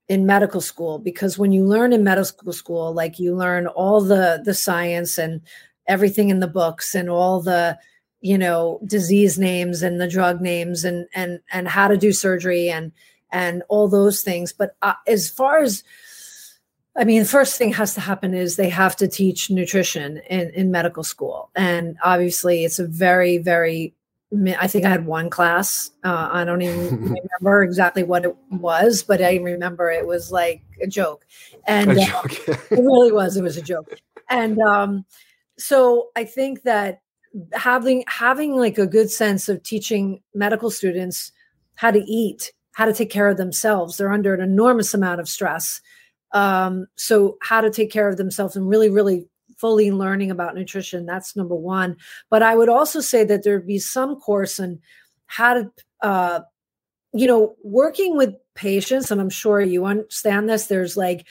[0.08, 4.42] in medical school because when you learn in medical school like you learn all the
[4.44, 5.42] the science and
[5.88, 7.78] everything in the books and all the
[8.20, 12.70] you know disease names and the drug names and and and how to do surgery
[12.70, 12.92] and
[13.32, 15.84] and all those things but uh, as far as
[16.96, 20.52] I mean, the first thing has to happen is they have to teach nutrition in,
[20.52, 21.50] in medical school.
[21.56, 23.96] And obviously, it's a very, very,
[24.60, 25.90] I think I had one class.
[26.04, 30.62] Uh, I don't even remember exactly what it was, but I remember it was like
[30.82, 31.26] a joke.
[31.66, 32.50] And a uh, joke.
[32.50, 33.38] Uh, it really was.
[33.38, 34.00] It was a joke.
[34.30, 35.06] And um,
[35.58, 37.02] so I think that
[37.54, 41.32] having having like a good sense of teaching medical students
[41.76, 45.28] how to eat how to take care of themselves they're under an enormous amount of
[45.28, 45.82] stress
[46.34, 49.26] um, so how to take care of themselves and really really
[49.58, 51.96] fully learning about nutrition that's number one.
[52.30, 54.80] But i would also say that there'd be some course on
[55.28, 55.72] how to
[56.02, 56.42] uh,
[57.14, 61.26] you know working with patients and i'm sure you understand this there's like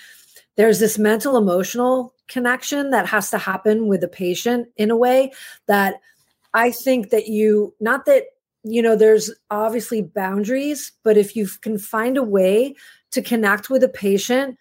[0.56, 5.32] there's this mental emotional connection that has to happen with the patient in a way
[5.66, 5.96] that
[6.54, 8.24] I think that you, not that,
[8.64, 12.74] you know, there's obviously boundaries, but if you can find a way
[13.10, 14.58] to connect with a patient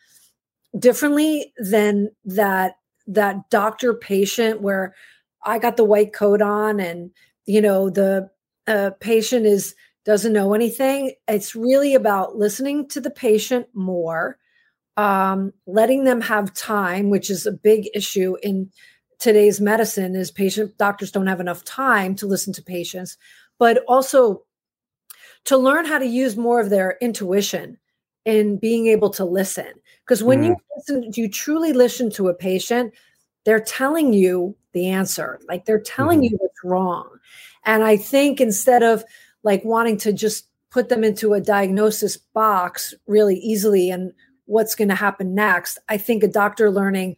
[0.78, 2.76] differently than that,
[3.08, 4.96] that doctor patient where
[5.44, 7.12] I got the white coat on and,
[7.46, 8.30] you know, the
[8.68, 11.14] uh, patient is, doesn't know anything.
[11.28, 14.38] It's really about listening to the patient more
[14.98, 18.72] um, letting them have time, which is a big issue in
[19.20, 23.18] today's medicine, is patient doctors don't have enough time to listen to patients,
[23.60, 24.44] but also
[25.46, 27.78] to learn how to use more of their intuition
[28.26, 29.74] in being able to listen.
[30.06, 30.48] Because when mm.
[30.48, 32.94] you listen, you truly listen to a patient,
[33.46, 36.30] they're telling you the answer, like they're telling mm.
[36.30, 37.10] you what's wrong.
[37.66, 39.04] And I think instead of
[39.44, 44.14] like wanting to just put them into a diagnosis box really easily and
[44.46, 45.78] what's going to happen next.
[45.90, 47.18] I think a doctor learning,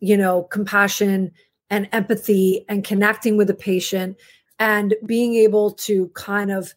[0.00, 1.32] you know, compassion
[1.70, 4.16] and empathy and connecting with the patient
[4.58, 6.74] and being able to kind of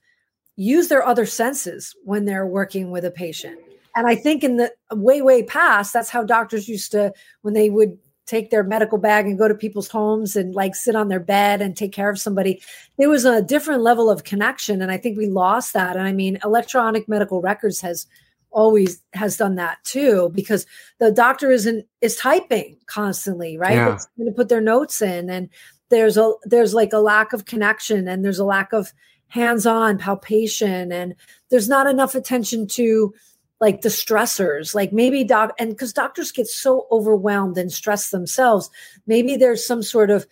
[0.60, 3.58] use their other senses when they're working with a patient.
[3.96, 7.70] And I think in the way, way past, that's how doctors used to, when they
[7.70, 11.20] would take their medical bag and go to people's homes and like sit on their
[11.20, 12.62] bed and take care of somebody.
[12.98, 14.82] There was a different level of connection.
[14.82, 15.96] And I think we lost that.
[15.96, 18.06] And I mean, electronic medical records has
[18.52, 20.66] always has done that too because
[21.00, 24.00] the doctor isn't is typing constantly right yeah.
[24.18, 25.50] going to put their notes in and
[25.90, 28.92] there's a there's like a lack of connection and there's a lack of
[29.30, 31.16] hands-on palpation and
[31.50, 33.14] there's not enough attention to
[33.62, 34.76] like the stressors.
[34.76, 38.70] Like maybe doc and because doctors get so overwhelmed and stressed themselves
[39.08, 40.28] maybe there's some sort of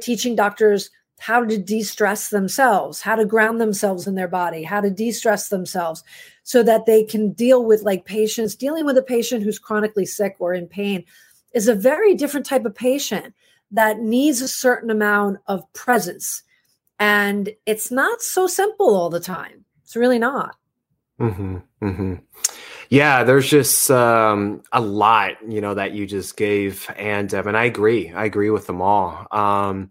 [0.00, 4.88] teaching doctors how to de-stress themselves how to ground themselves in their body how to
[4.88, 6.04] de-stress themselves
[6.48, 8.56] so that they can deal with like patients.
[8.56, 11.04] Dealing with a patient who's chronically sick or in pain
[11.52, 13.34] is a very different type of patient
[13.70, 16.42] that needs a certain amount of presence
[16.98, 20.56] and it's not so simple all the time it's really not
[21.20, 22.14] mm-hmm, mm-hmm.
[22.90, 27.56] Yeah, there's just um, a lot, you know, that you just gave, and um, and
[27.56, 28.10] I agree.
[28.12, 29.26] I agree with them all.
[29.30, 29.90] Um,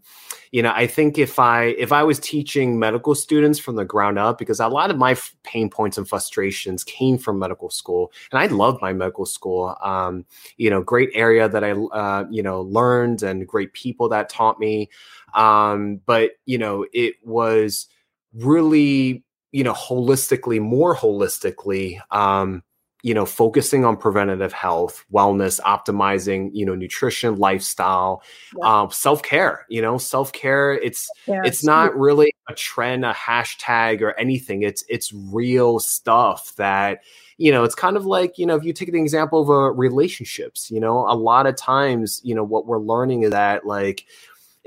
[0.50, 4.18] you know, I think if I if I was teaching medical students from the ground
[4.18, 8.40] up, because a lot of my pain points and frustrations came from medical school, and
[8.40, 9.76] I loved my medical school.
[9.80, 10.24] Um,
[10.56, 14.58] you know, great area that I uh, you know learned, and great people that taught
[14.58, 14.90] me.
[15.34, 17.86] Um, but you know, it was
[18.34, 22.62] really you know holistically more holistically um
[23.02, 28.22] you know focusing on preventative health wellness optimizing you know nutrition lifestyle
[28.58, 28.82] yeah.
[28.82, 34.18] um, self-care you know self-care it's yeah, it's not really a trend a hashtag or
[34.18, 37.00] anything it's it's real stuff that
[37.36, 39.72] you know it's kind of like you know if you take the example of uh,
[39.72, 44.06] relationships you know a lot of times you know what we're learning is that like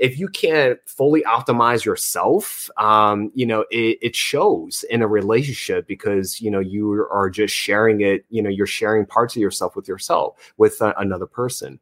[0.02, 5.86] if you can't fully optimize yourself, um, you know, it, it, shows in a relationship
[5.86, 9.76] because, you know, you are just sharing it, you know, you're sharing parts of yourself
[9.76, 11.78] with yourself, with a, another person.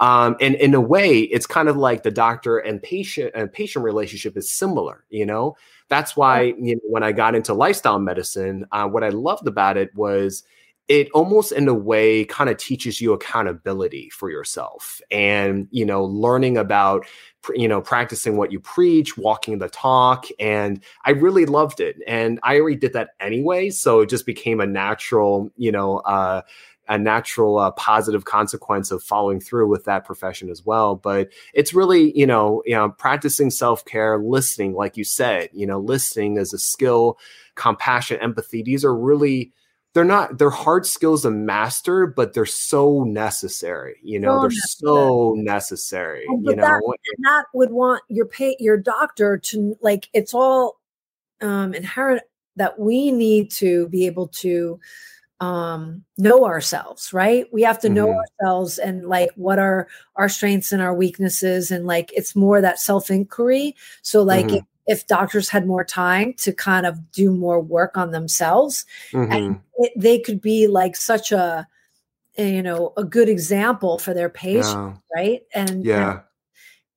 [0.00, 3.84] Um, and in a way, it's kind of like the doctor and patient and patient
[3.84, 5.56] relationship is similar, you know,
[5.88, 9.76] that's why, you know, when I got into lifestyle medicine, uh, what I loved about
[9.76, 10.42] it was,
[10.90, 16.04] it almost in a way kind of teaches you accountability for yourself and you know
[16.04, 17.06] learning about
[17.54, 22.40] you know practicing what you preach walking the talk and i really loved it and
[22.42, 26.42] i already did that anyway so it just became a natural you know uh,
[26.88, 31.72] a natural uh, positive consequence of following through with that profession as well but it's
[31.72, 36.52] really you know you know practicing self-care listening like you said you know listening is
[36.52, 37.16] a skill
[37.54, 39.52] compassion empathy these are really
[39.92, 44.48] they're not they're hard skills to master but they're so necessary you know so they're
[44.50, 44.96] necessary.
[44.96, 50.08] so necessary oh, you know that, that, would want your pay your doctor to like
[50.12, 50.78] it's all
[51.40, 52.22] um inherent
[52.56, 54.78] that we need to be able to
[55.40, 58.18] um know ourselves right we have to know mm-hmm.
[58.42, 62.78] ourselves and like what are our strengths and our weaknesses and like it's more that
[62.78, 64.58] self inquiry so like mm-hmm
[64.90, 69.32] if doctors had more time to kind of do more work on themselves mm-hmm.
[69.32, 71.66] and it, they could be like such a
[72.36, 74.94] you know a good example for their patients yeah.
[75.14, 76.20] right and yeah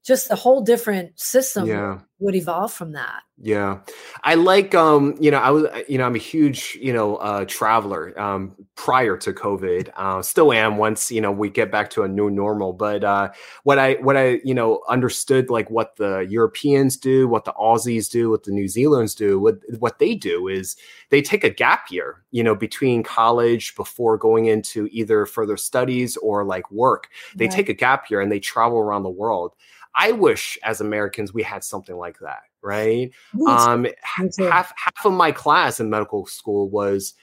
[0.03, 1.99] just a whole different system yeah.
[2.19, 3.21] would evolve from that.
[3.41, 3.79] Yeah.
[4.23, 7.45] I like um, you know, I was you know, I'm a huge, you know, uh
[7.45, 9.89] traveler um prior to COVID.
[9.95, 13.31] Uh still am once, you know, we get back to a new normal, but uh
[13.63, 18.09] what I what I, you know, understood like what the Europeans do, what the Aussies
[18.09, 20.75] do, what the New Zealanders do, what what they do is
[21.09, 26.17] they take a gap year, you know, between college before going into either further studies
[26.17, 27.07] or like work.
[27.35, 27.53] They right.
[27.53, 29.55] take a gap year and they travel around the world.
[29.95, 33.11] I wish as Americans we had something like that right?
[33.47, 37.13] Um, half half of my class in medical school was,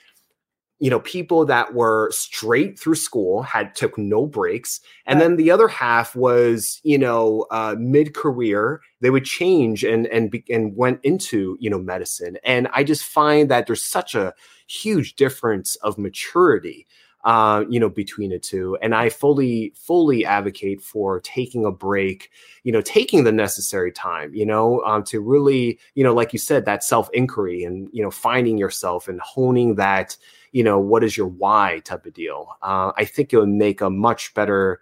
[0.78, 5.26] you know, people that were straight through school, had took no breaks, and right.
[5.26, 8.80] then the other half was, you know, uh, mid career.
[9.00, 13.04] They would change and and be, and went into you know medicine, and I just
[13.04, 14.34] find that there's such a
[14.68, 16.86] huge difference of maturity
[17.24, 18.78] uh, you know, between the two.
[18.80, 22.30] And I fully, fully advocate for taking a break,
[22.64, 26.38] you know, taking the necessary time, you know, um, to really, you know, like you
[26.38, 30.16] said, that self inquiry and, you know, finding yourself and honing that,
[30.52, 32.56] you know, what is your why type of deal.
[32.62, 34.80] Uh, I think it would make a much better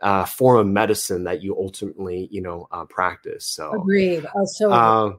[0.00, 3.44] uh, form of medicine that you ultimately, you know, uh, practice.
[3.46, 4.24] So agreed.
[4.34, 5.12] Also, uh,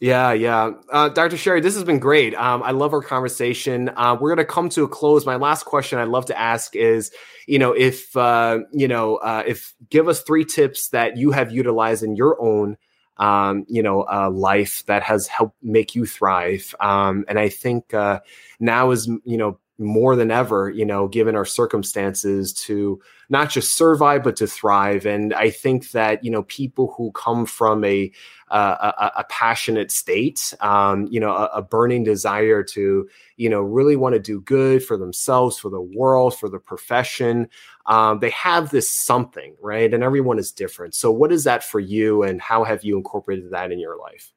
[0.00, 0.70] yeah, yeah.
[0.90, 1.36] Uh, Dr.
[1.36, 2.34] Sherri, this has been great.
[2.34, 3.90] Um, I love our conversation.
[3.96, 5.24] Uh, we're going to come to a close.
[5.24, 7.10] My last question I'd love to ask is,
[7.46, 11.52] you know, if, uh, you know, uh, if give us three tips that you have
[11.52, 12.76] utilized in your own,
[13.16, 16.74] um, you know, uh, life that has helped make you thrive.
[16.80, 18.20] Um, and I think uh,
[18.58, 23.76] now is, you know, more than ever, you know, given our circumstances to not just
[23.76, 25.04] survive, but to thrive.
[25.04, 28.12] And I think that, you know, people who come from a,
[28.50, 33.62] uh, a, a, passionate state, um, you know, a, a, burning desire to, you know,
[33.62, 37.48] really want to do good for themselves, for the world, for the profession.
[37.86, 39.92] Um, they have this something, right?
[39.92, 40.94] And everyone is different.
[40.94, 44.32] So, what is that for you, and how have you incorporated that in your life?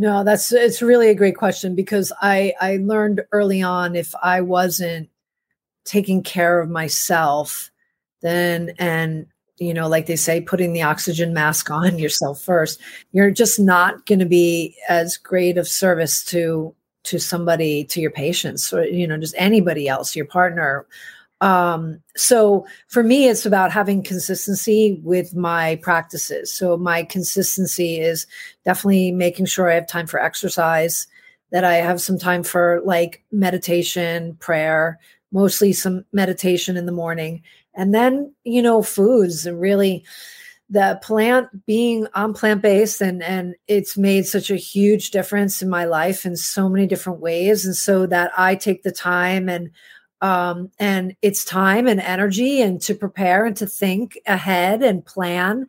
[0.00, 4.40] No, that's it's really a great question because I I learned early on if I
[4.40, 5.10] wasn't
[5.84, 7.70] taking care of myself,
[8.22, 9.26] then and
[9.58, 12.80] you know, like they say, putting the oxygen mask on yourself first,
[13.12, 16.74] you're just not going to be as great of service to
[17.04, 20.86] to somebody, to your patients, or you know, just anybody else, your partner,
[21.40, 26.52] um, so for me, it's about having consistency with my practices.
[26.52, 28.26] So my consistency is
[28.64, 31.06] definitely making sure I have time for exercise,
[31.50, 34.98] that I have some time for like meditation, prayer,
[35.32, 37.42] mostly some meditation in the morning.
[37.74, 40.04] And then, you know, foods and really
[40.68, 45.68] the plant being on plant based and and it's made such a huge difference in
[45.68, 49.70] my life in so many different ways and so that I take the time and
[50.20, 55.66] um, and it's time and energy and to prepare and to think ahead and plan.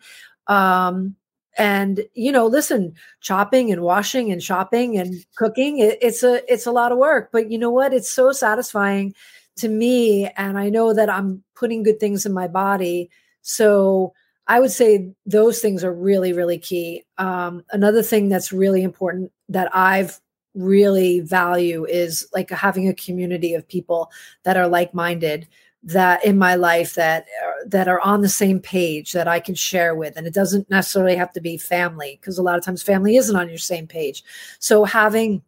[0.47, 1.15] Um,
[1.57, 6.65] and you know listen chopping and washing and shopping and cooking it, it's a it's
[6.65, 7.93] a lot of work but you know what?
[7.93, 9.13] It's so satisfying
[9.57, 13.09] to me and i know that i'm putting good things in my body.
[13.41, 14.13] So
[14.47, 17.03] i would say those things are really really key.
[17.17, 20.21] Um, another thing that's really important that i've
[20.53, 24.11] really value is like having a community of people
[24.43, 25.47] that are like-minded
[25.83, 29.55] that in my life that are, that are on the same page that I can
[29.55, 32.83] share with and it doesn't necessarily have to be family because a lot of times
[32.83, 34.23] family isn't on your same page.
[34.59, 35.41] So having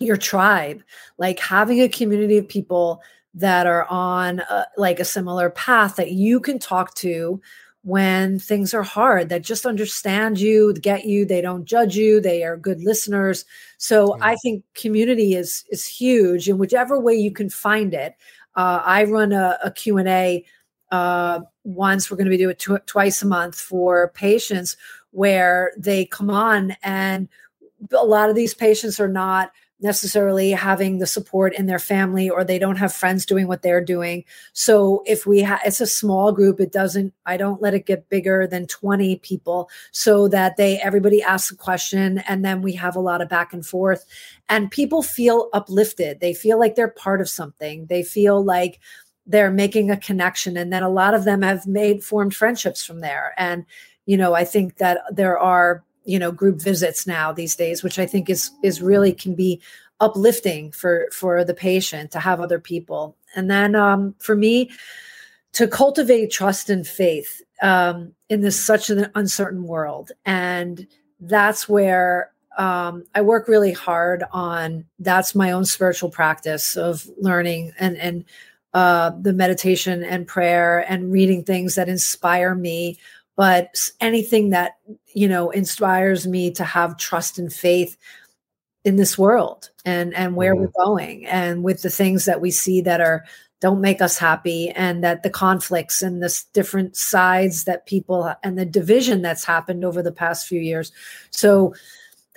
[0.00, 0.82] your tribe
[1.18, 3.02] like having a community of people
[3.34, 7.40] that are on a, like a similar path that you can talk to
[7.84, 12.42] when things are hard that just understand you get you they don't judge you they
[12.42, 13.44] are good listeners
[13.78, 14.26] so yeah.
[14.26, 18.14] i think community is is huge in whichever way you can find it
[18.56, 20.44] uh, i run a, a q&a
[20.90, 24.76] uh, once we're going to be doing it tw- twice a month for patients
[25.10, 27.28] where they come on and
[27.92, 32.42] a lot of these patients are not necessarily having the support in their family or
[32.42, 34.24] they don't have friends doing what they're doing.
[34.52, 38.46] So if we it's a small group it doesn't i don't let it get bigger
[38.46, 43.00] than 20 people so that they everybody asks a question and then we have a
[43.00, 44.04] lot of back and forth.
[44.48, 46.20] And people feel uplifted.
[46.20, 47.86] They feel like they're part of something.
[47.86, 48.80] They feel like
[49.26, 53.00] they're making a connection and then a lot of them have made formed friendships from
[53.00, 53.34] there.
[53.36, 53.64] And
[54.08, 57.98] you know i think that there are you know group visits now these days which
[57.98, 59.60] i think is is really can be
[60.00, 63.16] uplifting for for the patient to have other people.
[63.34, 64.70] And then um, for me
[65.52, 70.12] to cultivate trust and faith um, in this such an uncertain world.
[70.24, 70.86] And
[71.20, 77.72] that's where um, i work really hard on that's my own spiritual practice of learning
[77.78, 78.24] and and
[78.74, 82.98] uh, the meditation and prayer and reading things that inspire me
[83.38, 84.72] but anything that
[85.14, 87.96] you know inspires me to have trust and faith
[88.84, 90.64] in this world and and where mm-hmm.
[90.64, 93.24] we're going and with the things that we see that are
[93.60, 98.58] don't make us happy and that the conflicts and the different sides that people and
[98.58, 100.90] the division that's happened over the past few years
[101.30, 101.72] so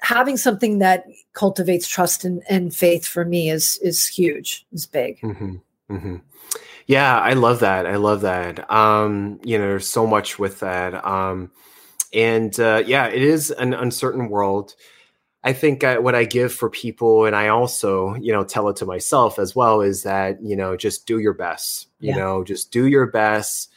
[0.02, 5.20] having something that cultivates trust and, and faith for me is is huge is big
[5.22, 5.56] mm-hmm.
[5.90, 6.16] Mm-hmm.
[6.92, 11.06] Yeah i love that i love that um you know there's so much with that
[11.06, 11.50] um
[12.14, 14.76] and uh, yeah it is an uncertain world
[15.44, 18.76] I think I, what I give for people, and I also, you know, tell it
[18.78, 21.88] to myself as well, is that you know, just do your best.
[22.00, 22.18] You yeah.
[22.18, 23.72] know, just do your best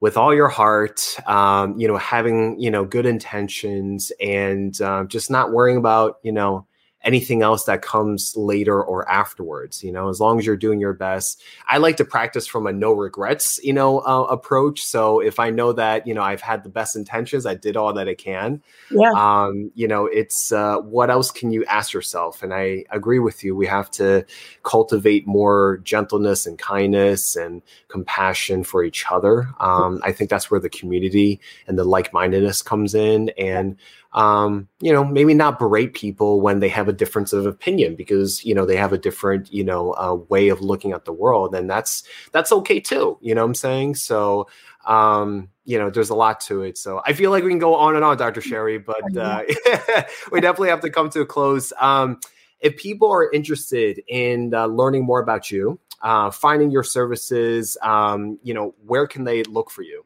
[0.00, 1.16] with all your heart.
[1.26, 6.32] Um, you know, having you know good intentions, and um, just not worrying about you
[6.32, 6.66] know
[7.06, 10.92] anything else that comes later or afterwards you know as long as you're doing your
[10.92, 11.40] best.
[11.68, 14.82] I like to practice from a no regrets you know uh, approach.
[14.82, 17.92] So if i know that you know i've had the best intentions i did all
[17.94, 18.60] that i can.
[18.90, 19.12] Yeah.
[19.12, 22.42] Um you know it's uh, what else can you ask yourself?
[22.42, 23.54] And i agree with you.
[23.54, 24.26] We have to
[24.64, 29.48] cultivate more gentleness and kindness and compassion for each other.
[29.60, 33.30] Um i think that's where the community and the like-mindedness comes in.
[33.38, 33.76] And
[34.16, 38.44] um, you know, maybe not berate people when they have a difference of opinion because
[38.44, 41.54] you know they have a different you know uh, way of looking at the world,
[41.54, 42.02] and that's
[42.32, 43.18] that's okay too.
[43.20, 43.96] You know what I'm saying?
[43.96, 44.48] So
[44.86, 46.78] um, you know, there's a lot to it.
[46.78, 48.40] So I feel like we can go on and on, Dr.
[48.40, 49.42] Sherri, but uh,
[50.32, 51.72] we definitely have to come to a close.
[51.78, 52.20] Um,
[52.60, 58.38] if people are interested in uh, learning more about you, uh, finding your services, um,
[58.42, 60.04] you know, where can they look for you?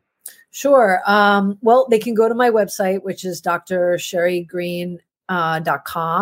[0.51, 1.01] Sure.
[1.07, 4.98] Um, well, they can go to my website, which is drsherrigreene.com.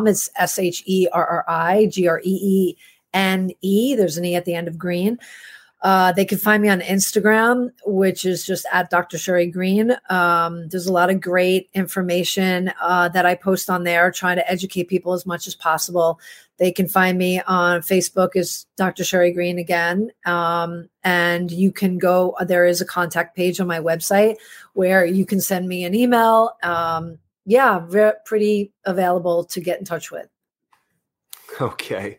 [0.07, 0.11] Uh.
[0.11, 2.77] It's S H E R R I G R E E
[3.15, 3.95] N E.
[3.95, 5.19] There's an E at the end of green.
[5.81, 9.17] Uh, they can find me on Instagram, which is just at Dr.
[9.17, 9.97] Sherri Greene.
[10.11, 14.51] Um, there's a lot of great information uh, that I post on there, trying to
[14.51, 16.19] educate people as much as possible.
[16.57, 19.05] They can find me on Facebook as Dr.
[19.05, 20.11] Sherri Greene again.
[20.27, 24.37] Um, and you can go, there is a contact page on my website
[24.73, 26.57] where you can send me an email.
[26.65, 30.29] Um, yeah, very, pretty available to get in touch with.
[31.61, 32.19] Okay.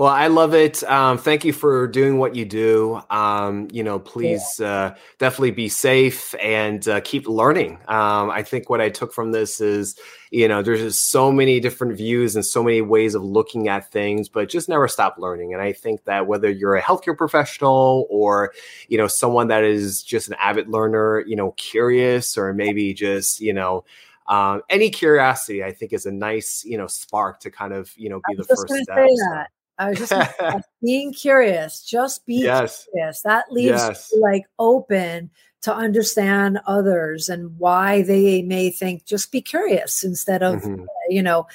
[0.00, 0.82] Well, I love it.
[0.84, 3.02] Um, thank you for doing what you do.
[3.10, 7.80] Um, you know, please uh, definitely be safe and uh, keep learning.
[7.86, 11.60] Um, I think what I took from this is, you know, there's just so many
[11.60, 15.52] different views and so many ways of looking at things, but just never stop learning.
[15.52, 18.54] And I think that whether you're a healthcare professional or,
[18.88, 23.42] you know, someone that is just an avid learner, you know, curious or maybe just,
[23.42, 23.84] you know,
[24.28, 28.08] um, any curiosity, I think, is a nice, you know, spark to kind of, you
[28.08, 28.96] know, be the first step.
[29.80, 30.12] I was just
[30.84, 32.86] being curious, just be yes.
[32.92, 33.22] curious.
[33.22, 34.10] That leaves yes.
[34.12, 35.30] you like open
[35.62, 39.06] to understand others and why they may think.
[39.06, 40.82] Just be curious instead of mm-hmm.
[40.82, 41.46] uh, you know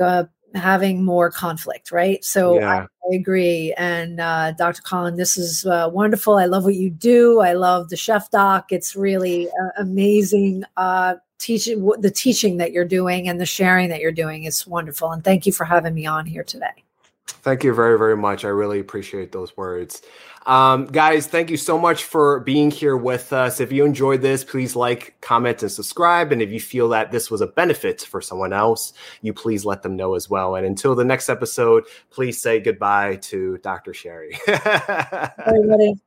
[0.00, 0.24] uh,
[0.54, 2.24] having more conflict, right?
[2.24, 2.68] So yeah.
[2.68, 2.78] I,
[3.12, 3.72] I, agree.
[3.76, 4.82] And uh, Dr.
[4.82, 6.36] Colin, this is uh, wonderful.
[6.36, 7.40] I love what you do.
[7.40, 8.72] I love the chef doc.
[8.72, 14.00] It's really uh, amazing uh, teaching the teaching that you're doing and the sharing that
[14.00, 16.84] you're doing is wonderful and thank you for having me on here today
[17.32, 18.44] Thank you very, very much.
[18.44, 20.02] I really appreciate those words.
[20.46, 23.60] Um, guys, thank you so much for being here with us.
[23.60, 26.32] If you enjoyed this, please like, comment, and subscribe.
[26.32, 29.82] And if you feel that this was a benefit for someone else, you please let
[29.82, 30.54] them know as well.
[30.54, 33.92] And until the next episode, please say goodbye to Dr.
[33.94, 34.38] Sherri.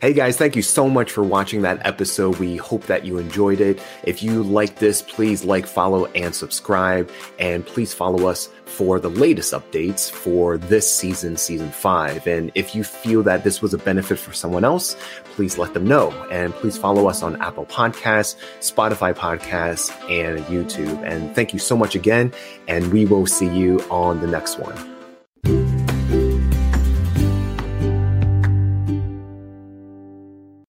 [0.00, 2.38] Hey guys, thank you so much for watching that episode.
[2.38, 3.80] We hope that you enjoyed it.
[4.02, 7.10] If you like this, please like, follow, and subscribe.
[7.38, 12.26] And please follow us for the latest updates for this season, season five.
[12.26, 14.96] And if you feel that this was a benefit for someone else,
[15.36, 16.10] please let them know.
[16.30, 21.02] And please follow us on Apple Podcasts, Spotify Podcasts, and YouTube.
[21.04, 22.32] And thank you so much again.
[22.66, 24.93] And we will see you on the next one.